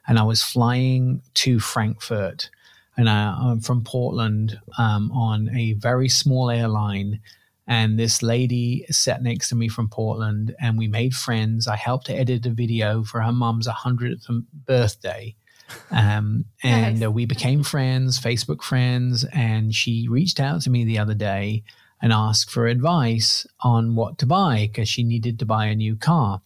[0.06, 2.48] And I was flying to Frankfurt
[2.96, 7.20] and I, am from Portland um, on a very small airline.
[7.66, 11.66] And this lady sat next to me from Portland and we made friends.
[11.66, 15.34] I helped her edit a video for her mom's 100th birthday
[15.90, 19.24] um, and uh, we became friends, Facebook friends.
[19.33, 21.62] And she reached out to me the other day
[22.00, 25.96] and asked for advice on what to buy because she needed to buy a new
[25.96, 26.40] car.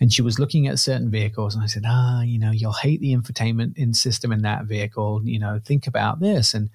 [0.00, 3.00] And she was looking at certain vehicles, and I said, "Ah, you know, you'll hate
[3.00, 5.20] the infotainment in system in that vehicle.
[5.24, 6.70] You know, think about this." And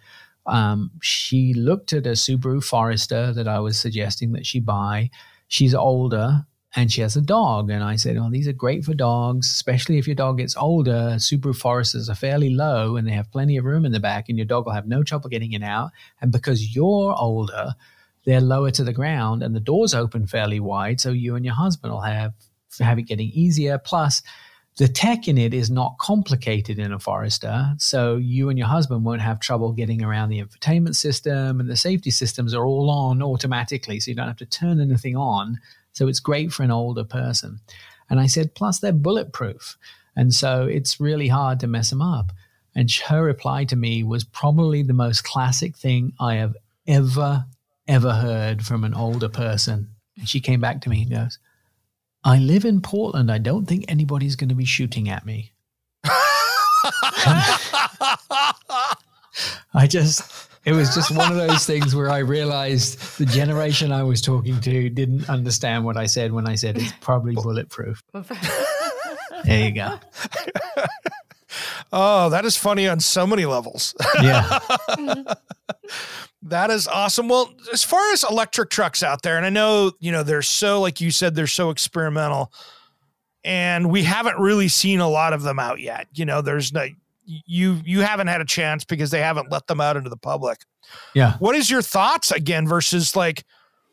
[0.45, 5.10] um, she looked at a Subaru Forester that I was suggesting that she buy.
[5.47, 7.69] She's older, and she has a dog.
[7.69, 11.15] And I said, Oh, these are great for dogs, especially if your dog gets older.
[11.17, 14.38] Subaru Foresters are fairly low and they have plenty of room in the back, and
[14.38, 15.91] your dog will have no trouble getting in out.
[16.21, 17.75] And because you're older,
[18.25, 20.99] they're lower to the ground and the doors open fairly wide.
[20.99, 22.34] So you and your husband will have,
[22.79, 23.77] have it getting easier.
[23.77, 24.21] Plus,
[24.77, 29.03] the tech in it is not complicated in a Forester, so you and your husband
[29.03, 33.21] won't have trouble getting around the infotainment system, and the safety systems are all on
[33.21, 35.60] automatically, so you don't have to turn anything on
[35.93, 37.60] so it's great for an older person.
[38.10, 39.77] And I said, plus they're bulletproof.
[40.15, 42.32] And so it's really hard to mess them up.
[42.75, 46.56] And her reply to me was probably the most classic thing I have
[46.88, 47.45] ever,
[47.88, 49.89] ever heard from an older person.
[50.17, 51.39] And she came back to me and goes,
[52.23, 53.32] I live in Portland.
[53.32, 55.51] I don't think anybody's going to be shooting at me.
[59.73, 64.04] I just, it was just one of those things where I realized the generation I
[64.04, 68.04] was talking to didn't understand what I said when I said it's probably bulletproof.
[69.43, 70.00] there you go.
[71.93, 73.93] Oh, that is funny on so many levels.
[74.21, 74.60] Yeah.
[76.43, 77.28] that is awesome.
[77.28, 80.80] Well, as far as electric trucks out there, and I know, you know, they're so,
[80.80, 82.54] like you said, they're so experimental
[83.43, 86.08] and we haven't really seen a lot of them out yet.
[86.13, 86.88] You know, there's no,
[87.25, 90.60] you you haven't had a chance because they haven't let them out into the public.
[91.13, 91.38] Yeah.
[91.38, 93.43] What is your thoughts again versus like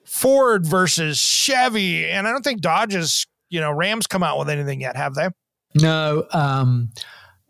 [0.05, 2.07] Ford versus Chevy?
[2.09, 5.29] And I don't think Dodge's, you know, Rams come out with anything yet, have they?
[5.75, 6.27] No.
[6.33, 6.91] Um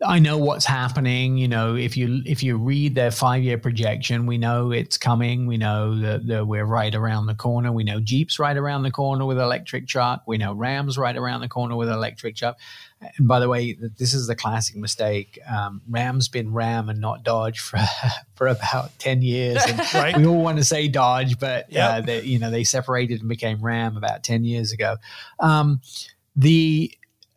[0.01, 1.37] I know what's happening.
[1.37, 5.45] You know, if you if you read their five year projection, we know it's coming.
[5.45, 7.73] We know that, that, we're right around the corner.
[7.73, 10.23] We know Jeep's right around the corner with electric truck.
[10.25, 12.57] We know Ram's right around the corner with electric truck.
[13.01, 15.39] And by the way, this is the classic mistake.
[15.49, 17.79] Um, Ram's been Ram and not Dodge for
[18.35, 19.61] for about ten years.
[19.93, 20.15] Right.
[20.15, 21.91] We all want to say Dodge, but uh, yep.
[21.91, 24.97] uh, they, you know they separated and became Ram about ten years ago.
[25.39, 25.81] Um,
[26.35, 26.91] the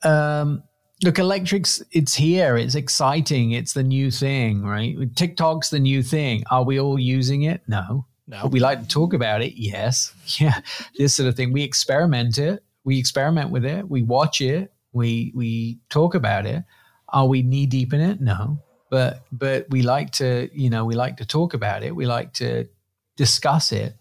[0.05, 0.62] um,
[1.03, 2.57] Look, electrics, it's here.
[2.57, 3.53] It's exciting.
[3.53, 4.97] It's the new thing, right?
[5.16, 6.45] TikTok's the new thing.
[6.51, 7.61] Are we all using it?
[7.66, 8.07] No.
[8.28, 8.47] No.
[8.47, 9.55] we like to talk about it.
[9.55, 10.14] Yes.
[10.41, 10.61] Yeah.
[10.97, 11.53] This sort of thing.
[11.53, 12.62] We experiment it.
[12.84, 13.89] We experiment with it.
[13.89, 14.72] We watch it.
[14.93, 16.64] We we talk about it.
[17.09, 18.20] Are we knee deep in it?
[18.20, 18.59] No.
[18.90, 21.97] but but we like to you know we like to talk about it.
[21.97, 22.68] We like to
[23.16, 23.97] discuss it.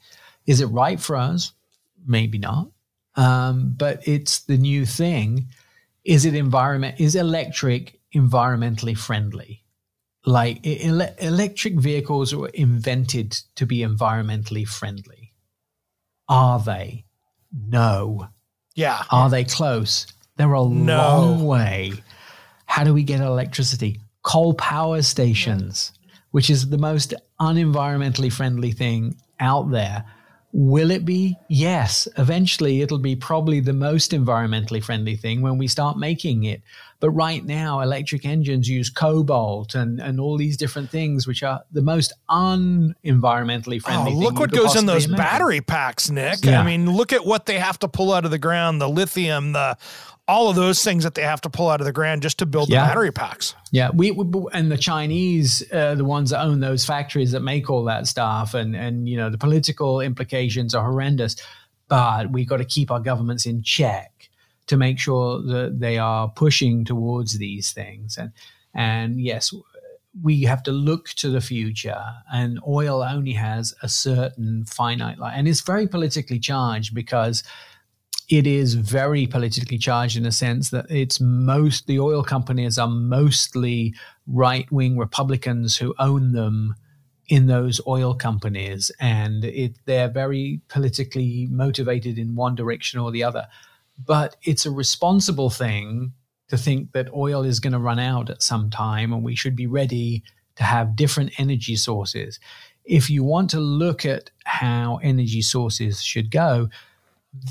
[0.45, 1.53] Is it right for us?
[2.05, 2.69] Maybe not.
[3.15, 5.47] Um, but it's the new thing.
[6.03, 9.63] Is it environment is electric environmentally friendly?
[10.25, 15.33] Like ele- electric vehicles were invented to be environmentally friendly.
[16.27, 17.05] Are they?
[17.51, 18.27] No.
[18.75, 19.03] Yeah.
[19.11, 20.07] Are they close
[20.41, 20.97] they're a no.
[20.97, 21.93] long way
[22.65, 25.91] how do we get electricity coal power stations,
[26.31, 30.05] which is the most unenvironmentally friendly thing out there.
[30.53, 31.37] Will it be?
[31.47, 32.09] Yes.
[32.17, 36.61] Eventually, it'll be probably the most environmentally friendly thing when we start making it.
[36.99, 41.61] But right now, electric engines use cobalt and, and all these different things, which are
[41.71, 44.11] the most unenvironmentally oh, friendly.
[44.11, 45.25] Oh, look what goes in those imagine.
[45.25, 46.43] battery packs, Nick.
[46.43, 46.59] Yeah.
[46.59, 49.53] I mean, look at what they have to pull out of the ground the lithium,
[49.53, 49.77] the
[50.31, 52.45] all of those things that they have to pull out of the ground just to
[52.45, 52.81] build yeah.
[52.81, 53.53] the battery packs.
[53.71, 57.69] Yeah, we, we and the Chinese, uh, the ones that own those factories that make
[57.69, 61.35] all that stuff, and and you know the political implications are horrendous.
[61.89, 64.29] But we got to keep our governments in check
[64.67, 68.17] to make sure that they are pushing towards these things.
[68.17, 68.31] And
[68.73, 69.53] and yes,
[70.21, 72.01] we have to look to the future.
[72.33, 77.43] And oil only has a certain finite life, and it's very politically charged because
[78.31, 82.87] it is very politically charged in a sense that it's most the oil companies are
[82.87, 83.93] mostly
[84.25, 86.73] right wing Republicans who own them
[87.27, 93.23] in those oil companies, and it, they're very politically motivated in one direction or the
[93.23, 93.47] other.
[93.99, 96.13] But it's a responsible thing
[96.47, 99.57] to think that oil is going to run out at some time, and we should
[99.57, 100.23] be ready
[100.55, 102.39] to have different energy sources.
[102.85, 106.69] If you want to look at how energy sources should go,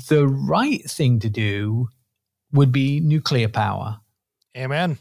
[0.07, 1.89] the right thing to do
[2.51, 3.99] would be nuclear power.
[4.55, 4.97] Amen.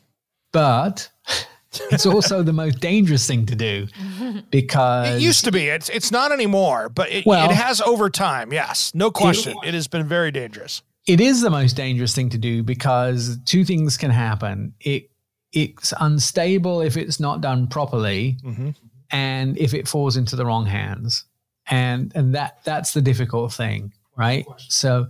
[0.53, 1.11] But
[1.91, 3.89] it's also the most dangerous thing to do
[4.51, 5.68] because it used to be.
[5.68, 8.53] It's it's not anymore, but it, well, it has over time.
[8.53, 9.57] Yes, no question.
[9.62, 10.83] It, it has been very dangerous.
[11.07, 14.74] It is the most dangerous thing to do because two things can happen.
[14.81, 15.11] It
[15.53, 18.70] it's unstable if it's not done properly, mm-hmm.
[19.11, 21.24] and if it falls into the wrong hands,
[21.68, 24.47] and and that that's the difficult thing right?
[24.68, 25.09] So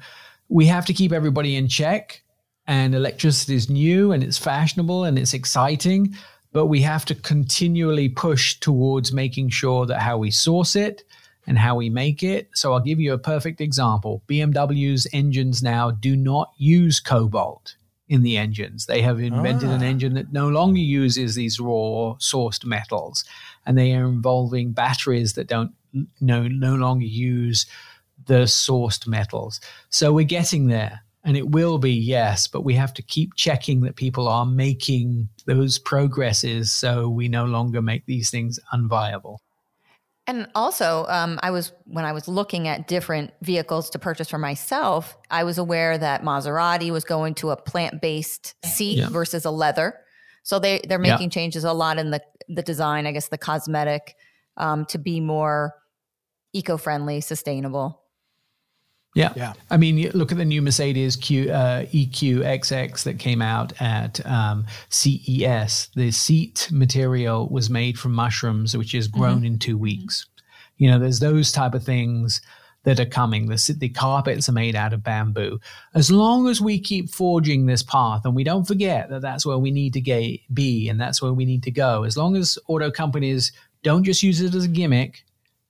[0.49, 2.23] we have to keep everybody in check.
[2.67, 6.15] And electricity is new and it's fashionable and it's exciting,
[6.53, 11.03] but we have to continually push towards making sure that how we source it
[11.49, 12.49] and how we make it.
[12.55, 14.23] So I'll give you a perfect example.
[14.29, 17.75] BMW's engines now do not use cobalt
[18.09, 18.87] in the engines.
[18.87, 19.75] They have invented ah.
[19.75, 23.25] an engine that no longer uses these raw sourced metals,
[23.67, 25.73] and they are involving batteries that don't
[26.21, 27.67] no no longer use
[28.27, 29.61] the sourced metals.
[29.91, 31.03] So we're getting there.
[31.23, 35.29] And it will be, yes, but we have to keep checking that people are making
[35.45, 39.37] those progresses so we no longer make these things unviable.
[40.27, 44.39] And also, um, I was when I was looking at different vehicles to purchase for
[44.39, 49.09] myself, I was aware that Maserati was going to a plant-based seat yeah.
[49.11, 49.99] versus a leather.
[50.43, 51.35] So they they're making yeah.
[51.35, 54.15] changes a lot in the the design, I guess, the cosmetic,
[54.57, 55.75] um, to be more
[56.55, 58.01] eco-friendly, sustainable.
[59.15, 59.33] Yeah.
[59.35, 59.55] Yeah.
[59.71, 64.67] I mean, look at the new Mercedes Q, uh, EQXX that came out at um,
[64.89, 65.89] CES.
[65.97, 69.47] The seat material was made from mushrooms, which is grown mm-hmm.
[69.47, 70.27] in two weeks.
[70.77, 72.41] You know, there's those type of things
[72.85, 73.47] that are coming.
[73.47, 75.61] The, the carpets are made out of bamboo.
[75.95, 79.59] As long as we keep forging this path and we don't forget that that's where
[79.59, 82.59] we need to get, be and that's where we need to go, as long as
[82.69, 83.53] auto companies
[83.83, 85.25] don't just use it as a gimmick,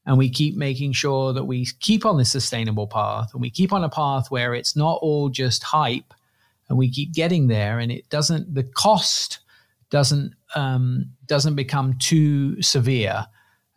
[0.06, 3.72] and we keep making sure that we keep on this sustainable path and we keep
[3.72, 6.14] on a path where it's not all just hype
[6.68, 9.40] and we keep getting there and it doesn't the cost
[9.90, 13.26] doesn't um, doesn't become too severe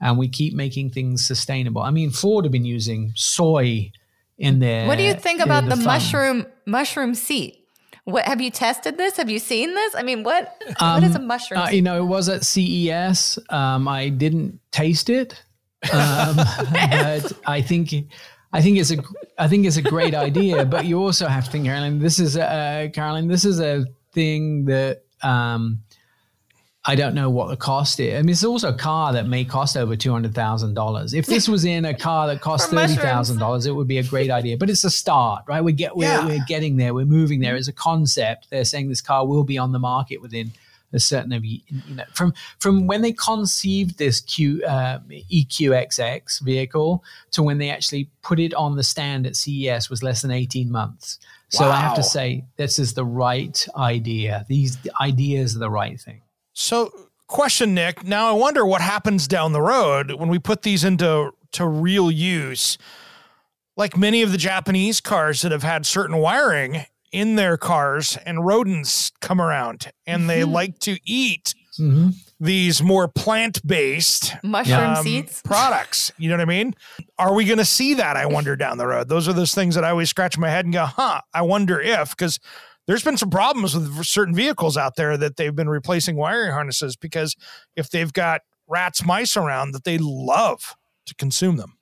[0.02, 3.92] and we keep making things sustainable i mean ford have been using soy
[4.38, 7.60] in there what do you think about the, the mushroom mushroom seat
[8.06, 9.16] what have you tested this?
[9.16, 9.96] Have you seen this?
[9.96, 11.62] I mean, what um, what is a um, mushroom?
[11.62, 13.40] Uh, you know, it was at CES.
[13.50, 15.42] Um, I didn't taste it,
[15.92, 16.36] um,
[16.72, 17.94] but I think
[18.54, 18.98] I think it's a
[19.38, 20.66] I think it's a great idea.
[20.66, 22.00] But you also have to think, Caroline.
[22.00, 23.28] This is a Caroline.
[23.28, 25.80] This is a thing that um,
[26.86, 28.14] I don't know what the cost is.
[28.14, 31.14] I mean, it's also a car that may cost over two hundred thousand dollars.
[31.14, 34.04] If this was in a car that cost thirty thousand dollars, it would be a
[34.04, 34.58] great idea.
[34.58, 35.64] But it's a start, right?
[35.64, 36.26] We get we're, yeah.
[36.26, 36.94] we're getting there.
[36.94, 37.56] We're moving there.
[37.56, 40.52] It's a concept, they're saying this car will be on the market within
[40.94, 45.00] a certain of you know from from when they conceived this Q uh,
[45.32, 50.22] EQXX vehicle to when they actually put it on the stand at CES was less
[50.22, 51.20] than 18 months.
[51.50, 51.72] So wow.
[51.72, 54.46] I have to say this is the right idea.
[54.50, 56.22] These ideas are the right thing.
[56.54, 56.92] So
[57.28, 58.04] question, Nick.
[58.04, 62.12] Now I wonder what happens down the road when we put these into to real
[62.12, 62.78] use.
[63.76, 68.46] Like many of the Japanese cars that have had certain wiring in their cars, and
[68.46, 70.52] rodents come around and they mm-hmm.
[70.52, 72.10] like to eat mm-hmm.
[72.40, 76.12] these more plant based mushroom um, seeds products.
[76.18, 76.76] You know what I mean?
[77.18, 78.18] Are we going to see that?
[78.18, 79.08] I wonder down the road.
[79.08, 81.80] Those are those things that I always scratch my head and go, huh, I wonder
[81.80, 82.40] if, because
[82.88, 86.96] there's been some problems with certain vehicles out there that they've been replacing wiring harnesses
[86.96, 87.36] because
[87.76, 91.78] if they've got rats, mice around that they love to consume them.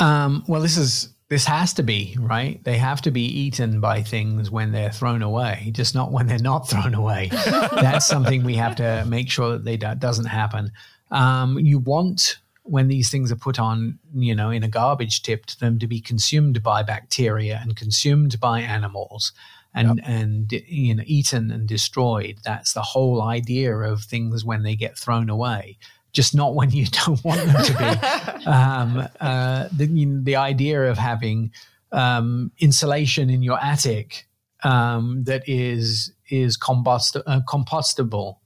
[0.00, 2.62] Um, well, this is this has to be right.
[2.64, 6.38] They have to be eaten by things when they're thrown away, just not when they're
[6.38, 7.28] not thrown away.
[7.32, 10.72] That's something we have to make sure that they do, doesn't happen.
[11.10, 15.46] Um, you want when these things are put on, you know, in a garbage tip,
[15.46, 19.32] them to be consumed by bacteria and consumed by animals
[19.74, 20.08] and yep.
[20.08, 22.38] and you know eaten and destroyed.
[22.44, 25.78] That's the whole idea of things when they get thrown away.
[26.12, 28.44] Just not when you don't want them to be.
[28.46, 31.52] um, uh, the, the idea of having
[31.92, 34.26] um, insulation in your attic
[34.64, 38.36] um, that is is compost, uh, compostable.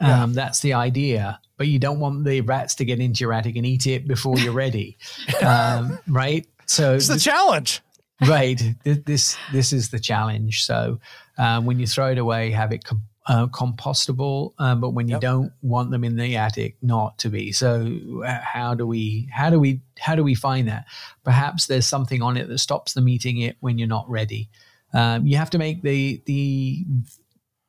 [0.00, 0.24] Yeah.
[0.24, 1.40] Um, that's the idea.
[1.56, 4.36] But you don't want the rats to get into your attic and eat it before
[4.38, 4.96] you're ready,
[5.42, 6.46] um, right?
[6.66, 7.82] So it's the challenge
[8.28, 8.60] right.
[8.84, 10.64] This this is the challenge.
[10.64, 11.00] So
[11.38, 14.52] um, when you throw it away, have it com- uh, compostable.
[14.58, 15.20] Um, but when you yep.
[15.20, 17.52] don't want them in the attic, not to be.
[17.52, 20.86] So uh, how do we how do we how do we find that?
[21.24, 24.50] Perhaps there's something on it that stops them eating it when you're not ready.
[24.92, 26.84] Um, you have to make the the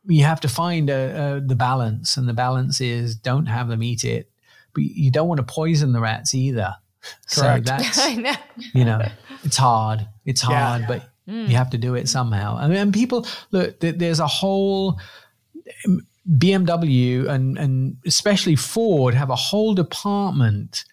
[0.06, 3.84] you have to find a, a, the balance, and the balance is don't have them
[3.84, 4.30] eat it,
[4.74, 6.76] but you don't want to poison the rats either.
[7.34, 7.68] Correct.
[7.68, 8.34] So that's know.
[8.74, 9.02] you know
[9.44, 10.08] it's hard.
[10.26, 10.88] It's hard, yeah.
[10.88, 11.48] but mm.
[11.48, 12.58] you have to do it somehow.
[12.58, 13.80] I mean, and people look.
[13.80, 15.00] There's a whole
[16.38, 20.86] BMW and and especially Ford have a whole department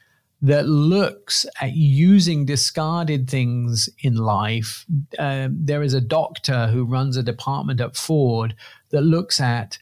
[0.43, 4.87] that looks at using discarded things in life.
[5.19, 8.55] Uh, there is a doctor who runs a department at Ford
[8.91, 9.79] that looks at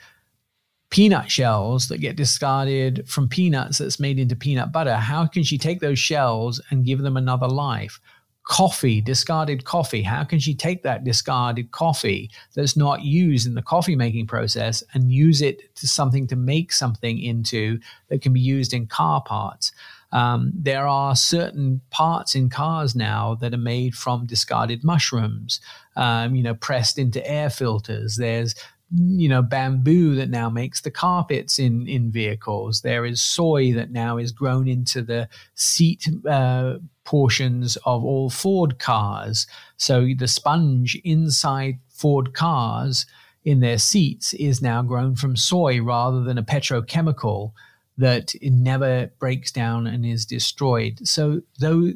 [0.90, 4.96] peanut shells that get discarded from peanuts that's made into peanut butter.
[4.96, 8.00] How can she take those shells and give them another life?
[8.48, 10.02] Coffee, discarded coffee.
[10.02, 14.82] How can she take that discarded coffee that's not used in the coffee making process
[14.94, 17.78] and use it to something to make something into
[18.08, 19.70] that can be used in car parts?
[20.12, 25.60] Um, there are certain parts in cars now that are made from discarded mushrooms,
[25.96, 28.16] um, you know, pressed into air filters.
[28.16, 28.54] There's
[28.90, 32.80] you know bamboo that now makes the carpets in in vehicles.
[32.82, 38.78] There is soy that now is grown into the seat uh, portions of all ford
[38.78, 39.46] cars.
[39.76, 43.06] So the sponge inside ford cars
[43.44, 47.52] in their seats is now grown from soy rather than a petrochemical
[47.96, 51.06] that never breaks down and is destroyed.
[51.06, 51.92] So though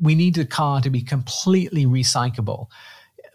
[0.00, 2.68] we need the car to be completely recyclable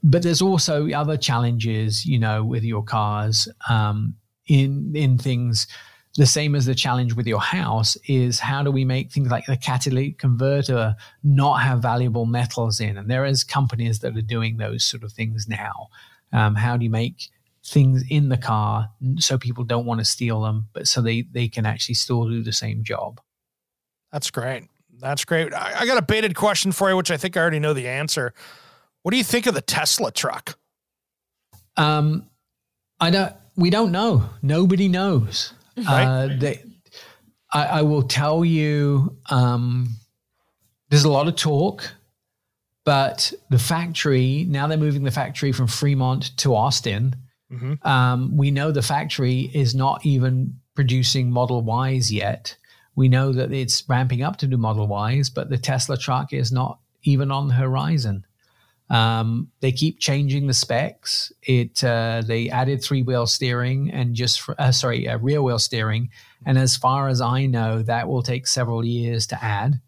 [0.08, 4.16] but there's also other challenges, you know, with your cars um,
[4.48, 5.68] in in things.
[6.16, 9.46] The same as the challenge with your house is how do we make things like
[9.46, 12.98] the catalytic converter not have valuable metals in?
[12.98, 15.90] And there is companies that are doing those sort of things now.
[16.34, 17.30] Um, how do you make
[17.64, 18.90] things in the car
[19.20, 22.42] so people don't want to steal them, but so they they can actually still do
[22.42, 23.20] the same job?
[24.12, 24.64] That's great.
[25.00, 25.54] That's great.
[25.54, 27.90] I, I got a baited question for you, which I think I already know the
[27.90, 28.34] answer.
[29.04, 30.58] What do you think of the Tesla truck?
[31.78, 32.30] Um,
[33.00, 33.34] I don't.
[33.56, 34.30] We don't know.
[34.42, 35.54] Nobody knows.
[35.78, 36.06] Right.
[36.06, 36.64] Uh, they,
[37.54, 39.16] I, I, will tell you.
[39.30, 39.90] Um,
[40.90, 41.88] there's a lot of talk,
[42.84, 47.16] but the factory now they're moving the factory from Fremont to Austin.
[47.52, 47.88] Mm-hmm.
[47.88, 52.58] Um, we know the factory is not even producing Model Ys yet.
[52.96, 56.52] We know that it's ramping up to do Model Ys, but the Tesla truck is
[56.52, 58.26] not even on the horizon.
[58.90, 61.32] Um, they keep changing the specs.
[61.44, 65.60] It uh, they added three wheel steering and just for, uh, sorry uh, rear wheel
[65.60, 66.10] steering,
[66.46, 69.82] and as far as I know, that will take several years to add.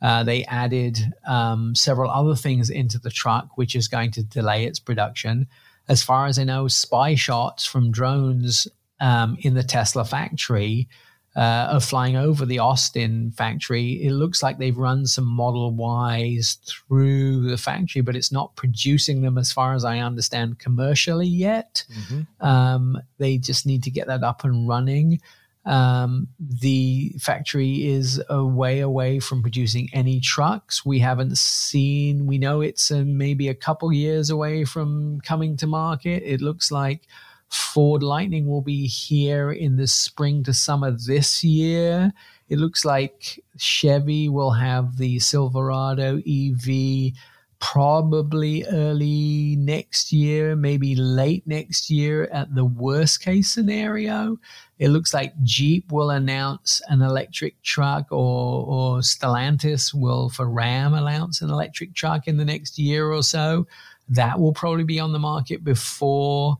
[0.00, 4.64] Uh, they added um, several other things into the truck, which is going to delay
[4.64, 5.46] its production.
[5.88, 8.68] As far as I know, spy shots from drones
[9.00, 10.88] um, in the Tesla factory
[11.36, 15.72] uh, of flying over the Austin factory, it looks like they've run some Model
[16.18, 21.28] Ys through the factory, but it's not producing them, as far as I understand, commercially
[21.28, 21.84] yet.
[21.92, 22.46] Mm-hmm.
[22.46, 25.20] Um, they just need to get that up and running.
[25.64, 30.84] Um, the factory is a way away from producing any trucks.
[30.84, 35.66] We haven't seen, we know it's uh, maybe a couple years away from coming to
[35.66, 36.22] market.
[36.24, 37.02] It looks like
[37.48, 42.12] Ford Lightning will be here in the spring to summer this year.
[42.48, 47.12] It looks like Chevy will have the Silverado EV
[47.60, 54.38] probably early next year, maybe late next year at the worst case scenario.
[54.78, 60.94] It looks like Jeep will announce an electric truck or, or Stellantis will for Ram
[60.94, 63.66] announce an electric truck in the next year or so.
[64.08, 66.58] That will probably be on the market before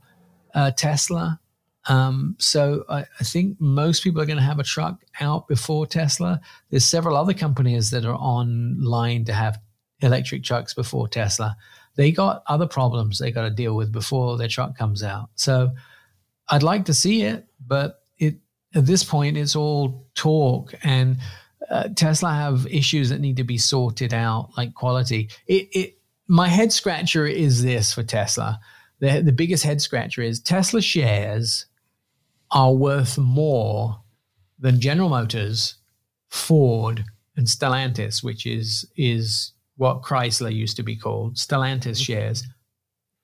[0.59, 1.41] uh, Tesla.
[1.89, 5.87] Um, so I, I, think most people are going to have a truck out before
[5.87, 6.41] Tesla.
[6.69, 9.61] There's several other companies that are online to have
[10.01, 11.57] electric trucks before Tesla.
[11.95, 15.31] They got other problems they got to deal with before their truck comes out.
[15.37, 15.71] So
[16.49, 18.35] I'd like to see it, but it
[18.75, 21.19] at this point it's all talk and
[21.71, 25.31] uh, Tesla have issues that need to be sorted out, like quality.
[25.47, 28.59] It, it my head scratcher is this for Tesla.
[29.01, 31.67] The, the biggest head scratcher is Tesla shares
[32.51, 34.01] are worth more
[34.59, 35.77] than General Motors,
[36.29, 37.05] Ford,
[37.37, 42.45] and Stellantis, which is is what Chrysler used to be called, Stellantis shares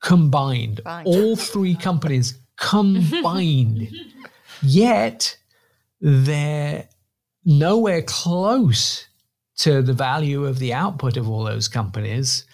[0.01, 0.81] combined.
[0.85, 1.07] Fine.
[1.07, 3.89] All three companies combined.
[4.63, 5.37] Yet
[6.01, 6.89] they're
[7.45, 9.09] nowhere close
[9.57, 12.45] to the value of the output of all those companies.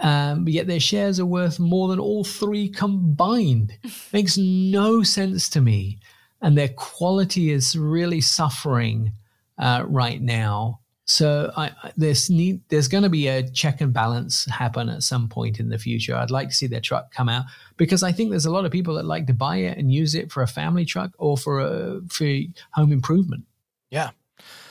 [0.00, 3.76] Um, yet their shares are worth more than all three combined.
[4.12, 5.98] Makes no sense to me.
[6.42, 9.12] And their quality is really suffering
[9.58, 10.80] uh, right now.
[11.06, 15.28] So I, there's need, there's going to be a check and balance happen at some
[15.28, 16.16] point in the future.
[16.16, 17.44] I'd like to see their truck come out
[17.76, 20.14] because I think there's a lot of people that like to buy it and use
[20.14, 22.26] it for a family truck or for a for
[22.70, 23.44] home improvement.
[23.90, 24.10] Yeah.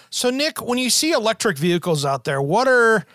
[0.10, 3.06] So Nick, when you see electric vehicles out there, what are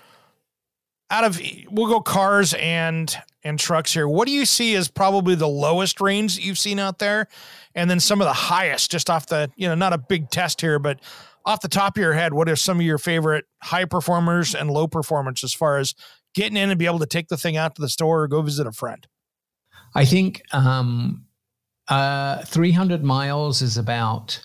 [1.11, 1.41] out of
[1.71, 4.09] we'll go cars and and trucks here.
[4.09, 7.29] What do you see as probably the lowest range that you've seen out there,
[7.75, 10.61] and then some of the highest, just off the you know not a big test
[10.61, 11.01] here, but
[11.45, 14.71] off the top of your head, what are some of your favorite high performers and
[14.71, 15.95] low performance as far as
[16.35, 18.43] getting in and be able to take the thing out to the store or go
[18.43, 19.07] visit a friend?
[19.95, 21.25] I think um,
[21.89, 24.45] uh, 300 miles is about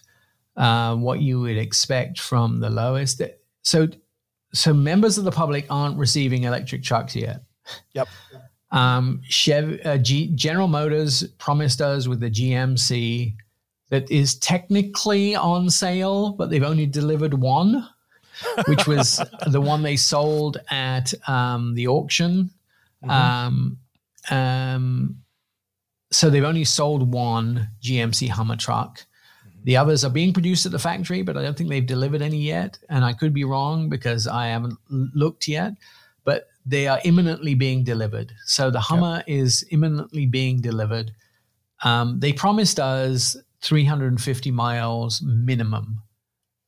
[0.56, 3.22] uh, what you would expect from the lowest.
[3.64, 3.88] So,
[4.54, 7.44] so members of the public aren't receiving electric trucks yet.
[7.94, 8.08] Yep.
[8.72, 13.36] Um, Chev, uh, G, General Motors promised us with the GMC
[13.90, 17.88] that is technically on sale, but they've only delivered one,
[18.68, 22.50] which was the one they sold at um, the auction.
[23.04, 23.12] Mm-hmm.
[23.12, 23.78] Um,
[24.32, 25.18] um,
[26.12, 29.06] so they've only sold one GMC Hummer truck.
[29.64, 32.38] The others are being produced at the factory, but I don't think they've delivered any
[32.38, 32.78] yet.
[32.90, 35.74] And I could be wrong because I haven't looked yet,
[36.24, 38.34] but they are imminently being delivered.
[38.46, 39.26] So the Hummer yep.
[39.28, 41.12] is imminently being delivered.
[41.84, 46.02] Um, they promised us 350 miles minimum.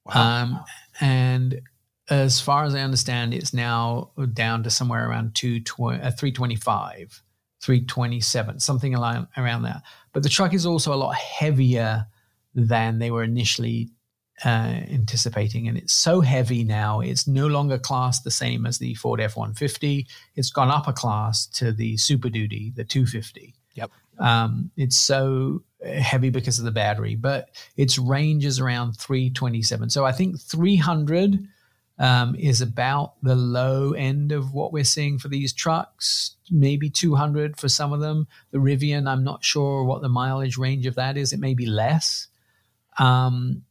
[0.05, 0.43] Wow.
[0.43, 0.63] Um,
[1.01, 1.61] and
[2.09, 7.23] as far as I understand, it's now down to somewhere around two uh, 325,
[7.61, 9.81] 327, something around, around that.
[10.13, 12.05] But the truck is also a lot heavier
[12.55, 13.89] than they were initially
[14.43, 15.67] uh, anticipating.
[15.67, 19.37] And it's so heavy now, it's no longer classed the same as the Ford F
[19.37, 20.07] 150.
[20.35, 23.53] It's gone up a class to the Super Duty, the 250.
[23.75, 23.91] Yep.
[24.19, 29.89] Um, it's so heavy because of the battery, but its range is around 327.
[29.89, 31.47] So I think 300
[31.97, 37.57] um, is about the low end of what we're seeing for these trucks, maybe 200
[37.57, 38.27] for some of them.
[38.51, 41.31] The Rivian, I'm not sure what the mileage range of that is.
[41.31, 42.27] It may be less.
[42.97, 43.63] Um,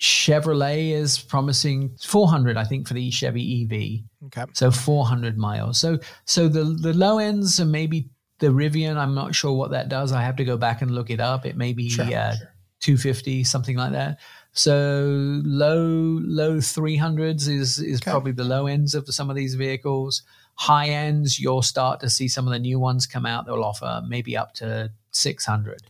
[0.00, 4.26] Chevrolet is promising 400, I think, for the Chevy EV.
[4.26, 4.50] Okay.
[4.52, 5.78] So 400 miles.
[5.78, 8.08] So so the the low ends are maybe
[8.38, 10.12] the Rivian, I'm not sure what that does.
[10.12, 11.44] I have to go back and look it up.
[11.44, 12.54] It may be sure, uh, sure.
[12.80, 14.18] 250, something like that.
[14.52, 18.10] So low low 300s is is okay.
[18.10, 20.22] probably the low ends of some of these vehicles.
[20.54, 23.46] High ends, you'll start to see some of the new ones come out.
[23.46, 25.82] They'll offer maybe up to 600.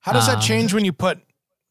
[0.00, 1.20] How does that um, change when you put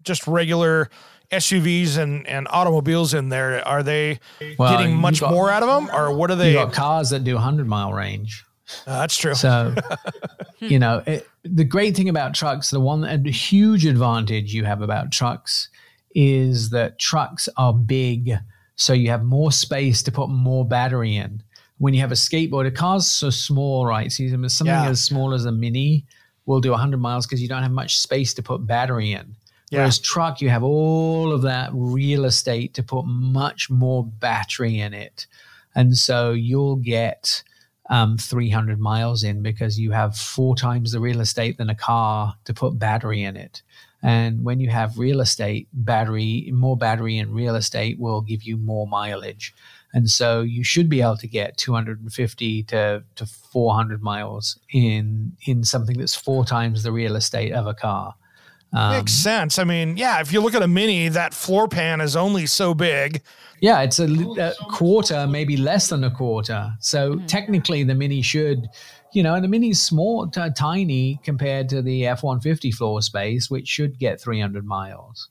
[0.06, 0.90] just regular
[1.32, 3.66] SUVs and, and automobiles in there?
[3.68, 4.20] Are they
[4.58, 6.50] well, getting much got, more out of them, or what are they?
[6.50, 8.46] You got cars that do 100 mile range.
[8.88, 9.36] Uh, that's true.
[9.36, 9.76] So,
[10.60, 14.82] you know, it, the great thing about trucks, the one and huge advantage you have
[14.82, 15.70] about trucks
[16.14, 18.34] is that trucks are big,
[18.76, 21.44] so you have more space to put more battery in.
[21.78, 24.10] When you have a skateboard, a car's so small, right?
[24.10, 24.88] So something yeah.
[24.88, 26.06] as small as a mini
[26.46, 29.36] will do 100 miles because you don't have much space to put battery in.
[29.76, 29.82] Yeah.
[29.82, 34.94] Whereas truck, you have all of that real estate to put much more battery in
[34.94, 35.28] it,
[35.76, 37.44] and so you'll get
[37.90, 42.36] um, 300 miles in because you have four times the real estate than a car
[42.46, 43.62] to put battery in it.
[44.02, 48.58] And when you have real estate, battery, more battery in real estate will give you
[48.58, 49.54] more mileage.
[49.94, 55.64] And so you should be able to get 250 to, to 400 miles in in
[55.64, 58.16] something that's four times the real estate of a car.
[58.74, 59.58] Um, Makes sense.
[59.58, 62.74] I mean, yeah, if you look at a mini, that floor pan is only so
[62.74, 63.22] big.
[63.62, 66.74] Yeah, it's a, a quarter, maybe less than a quarter.
[66.80, 67.28] So mm.
[67.28, 68.68] technically, the mini should,
[69.14, 73.50] you know, and the mini's small, t- tiny compared to the F 150 floor space,
[73.50, 75.30] which should get 300 miles.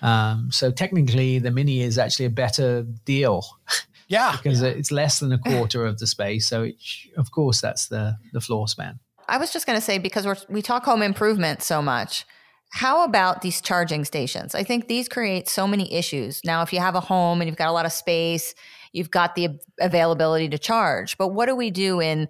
[0.00, 3.44] Um, so technically, the mini is actually a better deal.
[4.08, 4.68] Yeah, because yeah.
[4.68, 6.46] it's less than a quarter of the space.
[6.46, 6.76] So, it,
[7.16, 9.00] of course, that's the the floor span.
[9.28, 12.24] I was just going to say because we we talk home improvement so much
[12.70, 14.54] how about these charging stations?
[14.54, 16.40] I think these create so many issues.
[16.44, 18.54] Now, if you have a home and you've got a lot of space,
[18.92, 21.16] you've got the availability to charge.
[21.16, 22.28] But what do we do in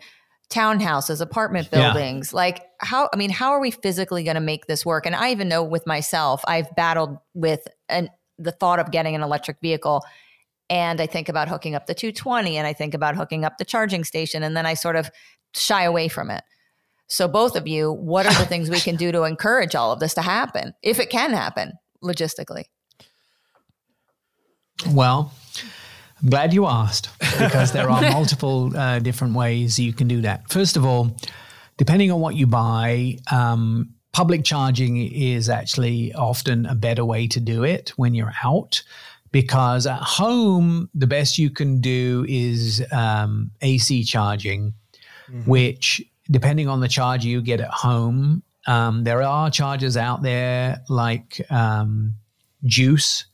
[0.51, 2.33] townhouses, apartment buildings?
[2.33, 2.37] Yeah.
[2.37, 5.07] Like, how, I mean, how are we physically going to make this work?
[5.07, 9.23] And I even know with myself, I've battled with an, the thought of getting an
[9.23, 10.05] electric vehicle.
[10.69, 13.65] And I think about hooking up the 220 and I think about hooking up the
[13.65, 14.43] charging station.
[14.43, 15.11] And then I sort of
[15.55, 16.43] shy away from it.
[17.09, 20.01] So, both of you, what are the things we can do to encourage all of
[20.01, 22.65] this to happen, if it can happen logistically?
[24.89, 25.33] Well,
[26.23, 30.51] I'm glad you asked because there are multiple uh, different ways you can do that.
[30.51, 31.17] First of all,
[31.77, 37.41] depending on what you buy, um, public charging is actually often a better way to
[37.41, 38.83] do it when you're out
[39.31, 44.73] because at home, the best you can do is um, AC charging,
[45.29, 45.51] mm-hmm.
[45.51, 50.83] which depending on the charger you get at home, um, there are chargers out there
[50.89, 52.15] like um,
[52.65, 53.27] Juice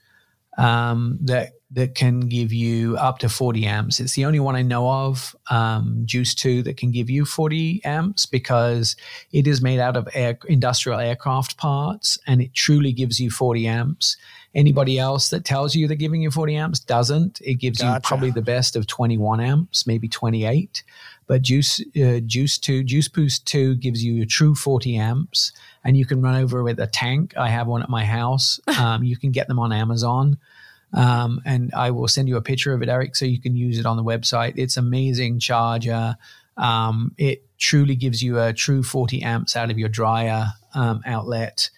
[0.59, 3.99] um, that that can give you up to 40 amps.
[3.99, 7.83] It's the only one I know of, um, Juice 2, that can give you 40
[7.85, 8.95] amps because
[9.33, 13.67] it is made out of air, industrial aircraft parts and it truly gives you 40
[13.67, 14.17] amps.
[14.55, 17.41] Anybody else that tells you they're giving you 40 amps doesn't.
[17.41, 17.95] It gives gotcha.
[17.95, 20.83] you probably the best of 21 amps, maybe 28.
[21.27, 25.53] But Juice uh, Juice Two Juice Boost Two gives you a true 40 amps,
[25.83, 27.33] and you can run over with a tank.
[27.39, 28.61] I have one at my house.
[28.83, 30.39] Um, you can get them on Amazon.
[30.95, 33.79] Um, and I will send you a picture of it, Eric, so you can use
[33.79, 34.55] it on the website.
[34.57, 36.17] It's amazing charger.
[36.57, 41.71] Um, it truly gives you a true 40 amps out of your dryer um, outlet.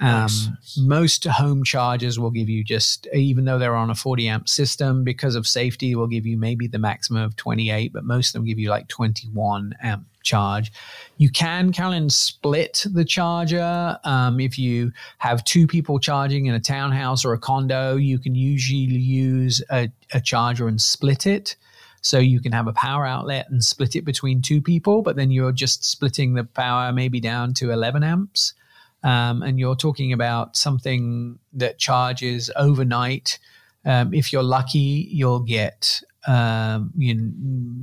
[0.00, 0.46] Nice.
[0.46, 4.48] Um, most home chargers will give you just, even though they're on a 40 amp
[4.48, 8.32] system, because of safety, will give you maybe the maximum of 28, but most of
[8.34, 10.72] them give you like 21 amp charge.
[11.18, 13.98] You can, Caroline, split the charger.
[14.04, 18.34] Um, if you have two people charging in a townhouse or a condo, you can
[18.34, 21.56] usually use a, a charger and split it.
[22.02, 25.30] So you can have a power outlet and split it between two people, but then
[25.30, 28.54] you're just splitting the power maybe down to 11 amps
[29.02, 33.38] um, and you're talking about something that charges overnight.
[33.84, 37.32] Um, if you're lucky, you'll get um, you know,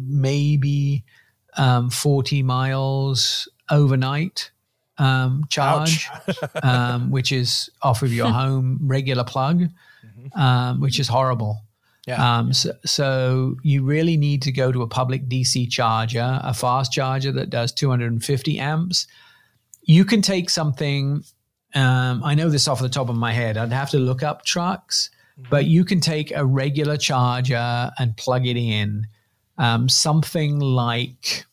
[0.08, 1.04] maybe
[1.58, 4.52] um, 40 miles overnight
[4.98, 6.10] um, charge,
[6.64, 9.64] um, which is off of your home regular plug,
[10.06, 10.82] mm-hmm.
[10.82, 11.62] which is horrible.
[12.08, 12.38] Yeah.
[12.38, 16.94] Um, so, so, you really need to go to a public DC charger, a fast
[16.94, 19.08] charger that does 250 amps,
[19.88, 21.24] you can take something.
[21.74, 23.58] Um, I know this off the top of my head.
[23.58, 25.10] I'd have to look up trucks,
[25.40, 25.50] mm-hmm.
[25.50, 29.08] but you can take a regular charger and plug it in.
[29.58, 31.46] Um, something like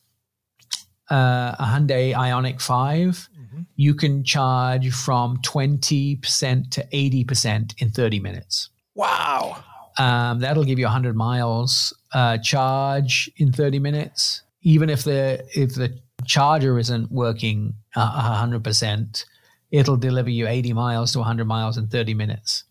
[1.11, 3.63] uh, a Hyundai Ioniq 5, mm-hmm.
[3.77, 8.69] you can charge from 20% to 80% in 30 minutes.
[8.95, 9.65] Wow.
[9.99, 14.43] Um, that'll give you 100 miles uh, charge in 30 minutes.
[14.63, 19.25] Even if the if the charger isn't working uh, 100%,
[19.71, 22.65] it'll deliver you 80 miles to 100 miles in 30 minutes.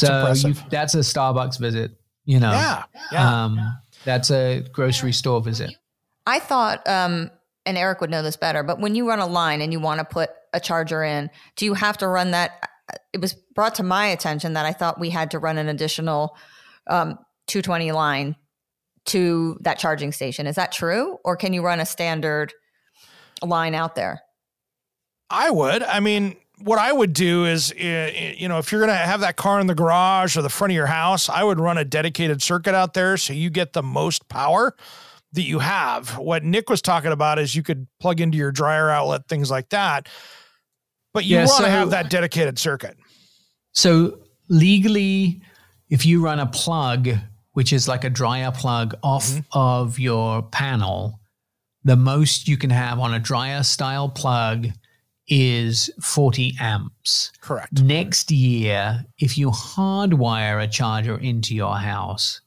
[0.40, 1.92] so you, that's a Starbucks visit,
[2.24, 2.52] you know.
[2.52, 2.84] Yeah.
[3.12, 3.44] yeah.
[3.44, 5.70] Um, that's a grocery store visit.
[6.26, 7.30] I thought, um,
[7.66, 9.98] and Eric would know this better, but when you run a line and you want
[9.98, 12.68] to put a charger in, do you have to run that?
[13.12, 16.36] It was brought to my attention that I thought we had to run an additional
[16.86, 18.36] um, 220 line
[19.06, 20.46] to that charging station.
[20.46, 21.18] Is that true?
[21.24, 22.52] Or can you run a standard
[23.42, 24.22] line out there?
[25.28, 25.82] I would.
[25.82, 29.36] I mean, what I would do is, you know, if you're going to have that
[29.36, 32.42] car in the garage or the front of your house, I would run a dedicated
[32.42, 34.76] circuit out there so you get the most power
[35.32, 36.18] that you have.
[36.18, 39.70] What Nick was talking about is you could plug into your dryer outlet, things like
[39.70, 40.08] that.
[41.14, 42.96] But you yeah, want to so, have that dedicated circuit.
[43.72, 44.18] So
[44.48, 45.40] legally,
[45.88, 47.08] if you run a plug,
[47.52, 49.40] which is like a dryer plug off mm-hmm.
[49.52, 51.20] of your panel,
[51.84, 54.68] the most you can have on a dryer style plug
[55.30, 57.32] is 40 amps.
[57.40, 57.72] Correct.
[57.80, 62.40] Next year, if you hardwire a charger into your house,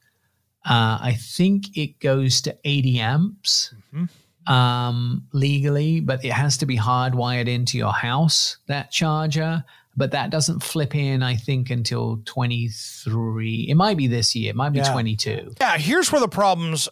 [0.66, 4.52] uh, I think it goes to 80 amps mm-hmm.
[4.52, 9.64] um, legally, but it has to be hardwired into your house, that charger.
[9.96, 13.66] But that doesn't flip in, I think, until 23.
[13.68, 14.92] It might be this year, it might be yeah.
[14.92, 15.54] 22.
[15.60, 16.88] Yeah, here's where the problems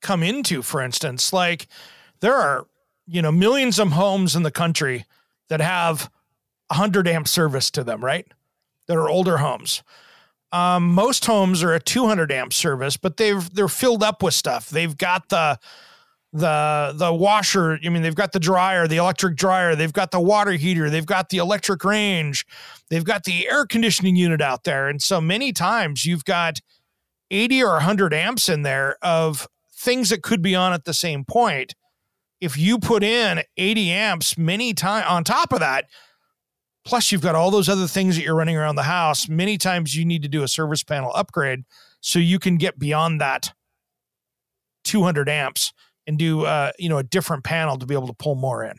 [0.00, 1.32] come into, for instance.
[1.32, 1.66] Like,
[2.20, 2.66] there are,
[3.06, 5.04] you know, millions of homes in the country
[5.48, 6.10] that have
[6.68, 8.26] 100 amp service to them, right?
[8.86, 9.82] That are older homes.
[10.50, 14.70] Um, most homes are a 200 amp service, but they've they're filled up with stuff.
[14.70, 15.58] They've got the
[16.32, 17.78] the the washer.
[17.84, 19.74] I mean, they've got the dryer, the electric dryer.
[19.74, 20.88] They've got the water heater.
[20.88, 22.46] They've got the electric range.
[22.88, 24.88] They've got the air conditioning unit out there.
[24.88, 26.60] And so many times you've got
[27.30, 29.46] 80 or 100 amps in there of
[29.78, 31.74] things that could be on at the same point
[32.40, 35.86] if you put in 80 amps many times on top of that,
[36.84, 39.96] plus you've got all those other things that you're running around the house, many times
[39.96, 41.64] you need to do a service panel upgrade
[42.00, 43.52] so you can get beyond that
[44.84, 45.72] 200 amps
[46.06, 48.76] and do uh, you know a different panel to be able to pull more in.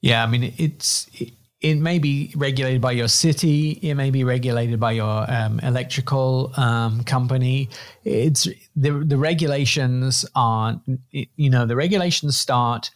[0.00, 1.32] Yeah, I mean it's it
[1.76, 3.78] may be regulated by your city.
[3.82, 7.68] It may be regulated by your um, electrical um, company.
[8.04, 12.90] It's the the regulations are you know the regulations start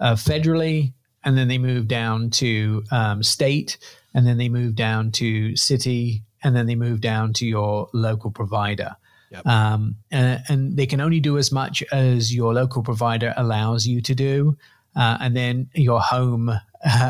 [0.00, 0.92] uh, federally
[1.24, 3.78] and then they move down to um, state
[4.14, 8.30] and then they move down to city and then they move down to your local
[8.30, 8.96] provider.
[9.30, 9.46] Yep.
[9.46, 14.02] Um, and, and, they can only do as much as your local provider allows you
[14.02, 14.58] to do.
[14.94, 16.50] Uh, and then your home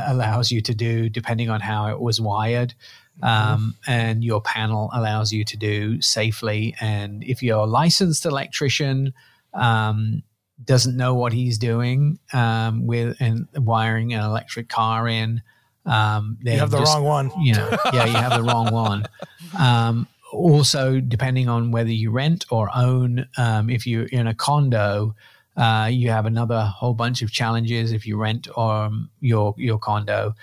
[0.06, 2.74] allows you to do depending on how it was wired.
[3.22, 3.54] Mm-hmm.
[3.54, 6.74] Um, and your panel allows you to do safely.
[6.80, 9.12] And if your licensed electrician
[9.54, 10.22] um,
[10.64, 15.42] doesn't know what he's doing um, with and wiring an electric car in,
[15.84, 17.30] um, you have the just, wrong one.
[17.40, 19.04] You know, yeah, you have the wrong one.
[19.58, 25.14] Um, also, depending on whether you rent or own, um, if you're in a condo,
[25.56, 30.34] uh, you have another whole bunch of challenges if you rent um, your your condo.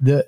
[0.00, 0.26] The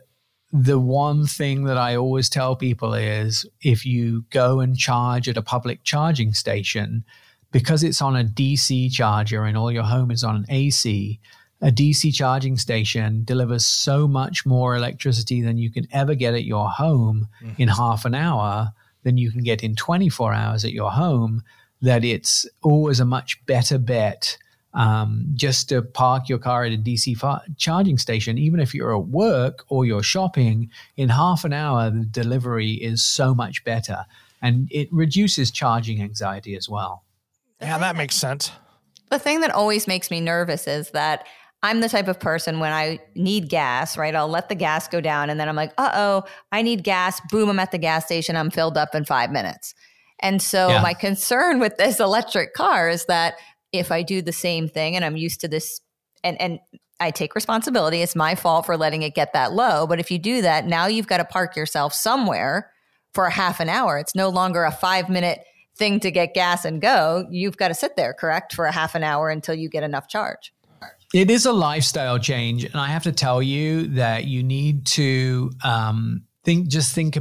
[0.53, 5.37] the one thing that I always tell people is if you go and charge at
[5.37, 7.05] a public charging station,
[7.53, 11.21] because it's on a DC charger and all your home is on an AC,
[11.61, 16.45] a DC charging station delivers so much more electricity than you can ever get at
[16.45, 17.61] your home mm-hmm.
[17.61, 18.73] in half an hour
[19.03, 21.43] than you can get in 24 hours at your home
[21.83, 24.37] that it's always a much better bet
[24.75, 28.97] um, just to park your car at a DC fa- charging station, even if you're
[28.97, 34.05] at work or you're shopping, in half an hour, the delivery is so much better.
[34.41, 37.05] And it reduces charging anxiety as well.
[37.61, 38.53] Yeah, that makes sense.
[39.11, 41.27] The thing that always makes me nervous is that
[41.63, 44.15] I'm the type of person when I need gas, right?
[44.15, 47.21] I'll let the gas go down and then I'm like, uh oh, I need gas.
[47.31, 48.37] Boom, I'm at the gas station.
[48.37, 49.75] I'm filled up in five minutes.
[50.21, 50.83] And so yeah.
[50.83, 53.35] my concern with this electric car is that
[53.73, 55.81] if I do the same thing and I'm used to this
[56.25, 56.59] and and
[57.01, 60.19] I take responsibility, it's my fault for letting it get that low, but if you
[60.19, 62.73] do that, now you've got to park yourself somewhere
[63.15, 63.99] for a half an hour.
[63.99, 65.45] It's no longer a 5 minute
[65.77, 67.27] thing to get gas and go.
[67.31, 70.09] You've got to sit there, correct, for a half an hour until you get enough
[70.09, 70.53] charge.
[71.15, 75.51] It is a lifestyle change, and I have to tell you that you need to
[75.65, 76.69] um, think.
[76.69, 77.19] Just think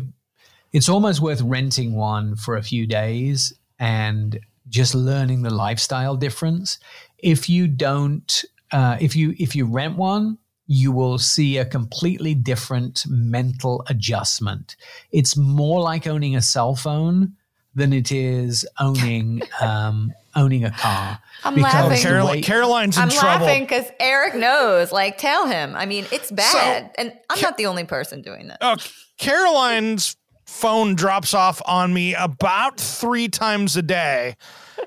[0.74, 4.40] it's almost worth renting one for a few days and
[4.70, 6.80] just learning the lifestyle difference.
[7.18, 10.38] If you don't, uh, if you if you rent one,
[10.68, 14.76] you will see a completely different mental adjustment.
[15.12, 17.34] It's more like owning a cell phone
[17.74, 21.20] than it is owning um, owning a car.
[21.44, 22.00] I'm laughing.
[22.00, 23.46] Caroline, Caroline's in I'm trouble.
[23.46, 24.92] laughing because Eric knows.
[24.92, 25.76] Like, tell him.
[25.76, 28.58] I mean, it's bad, so, and I'm not the only person doing that.
[28.62, 28.76] Oh,
[29.18, 34.36] Caroline's phone drops off on me about three times a day.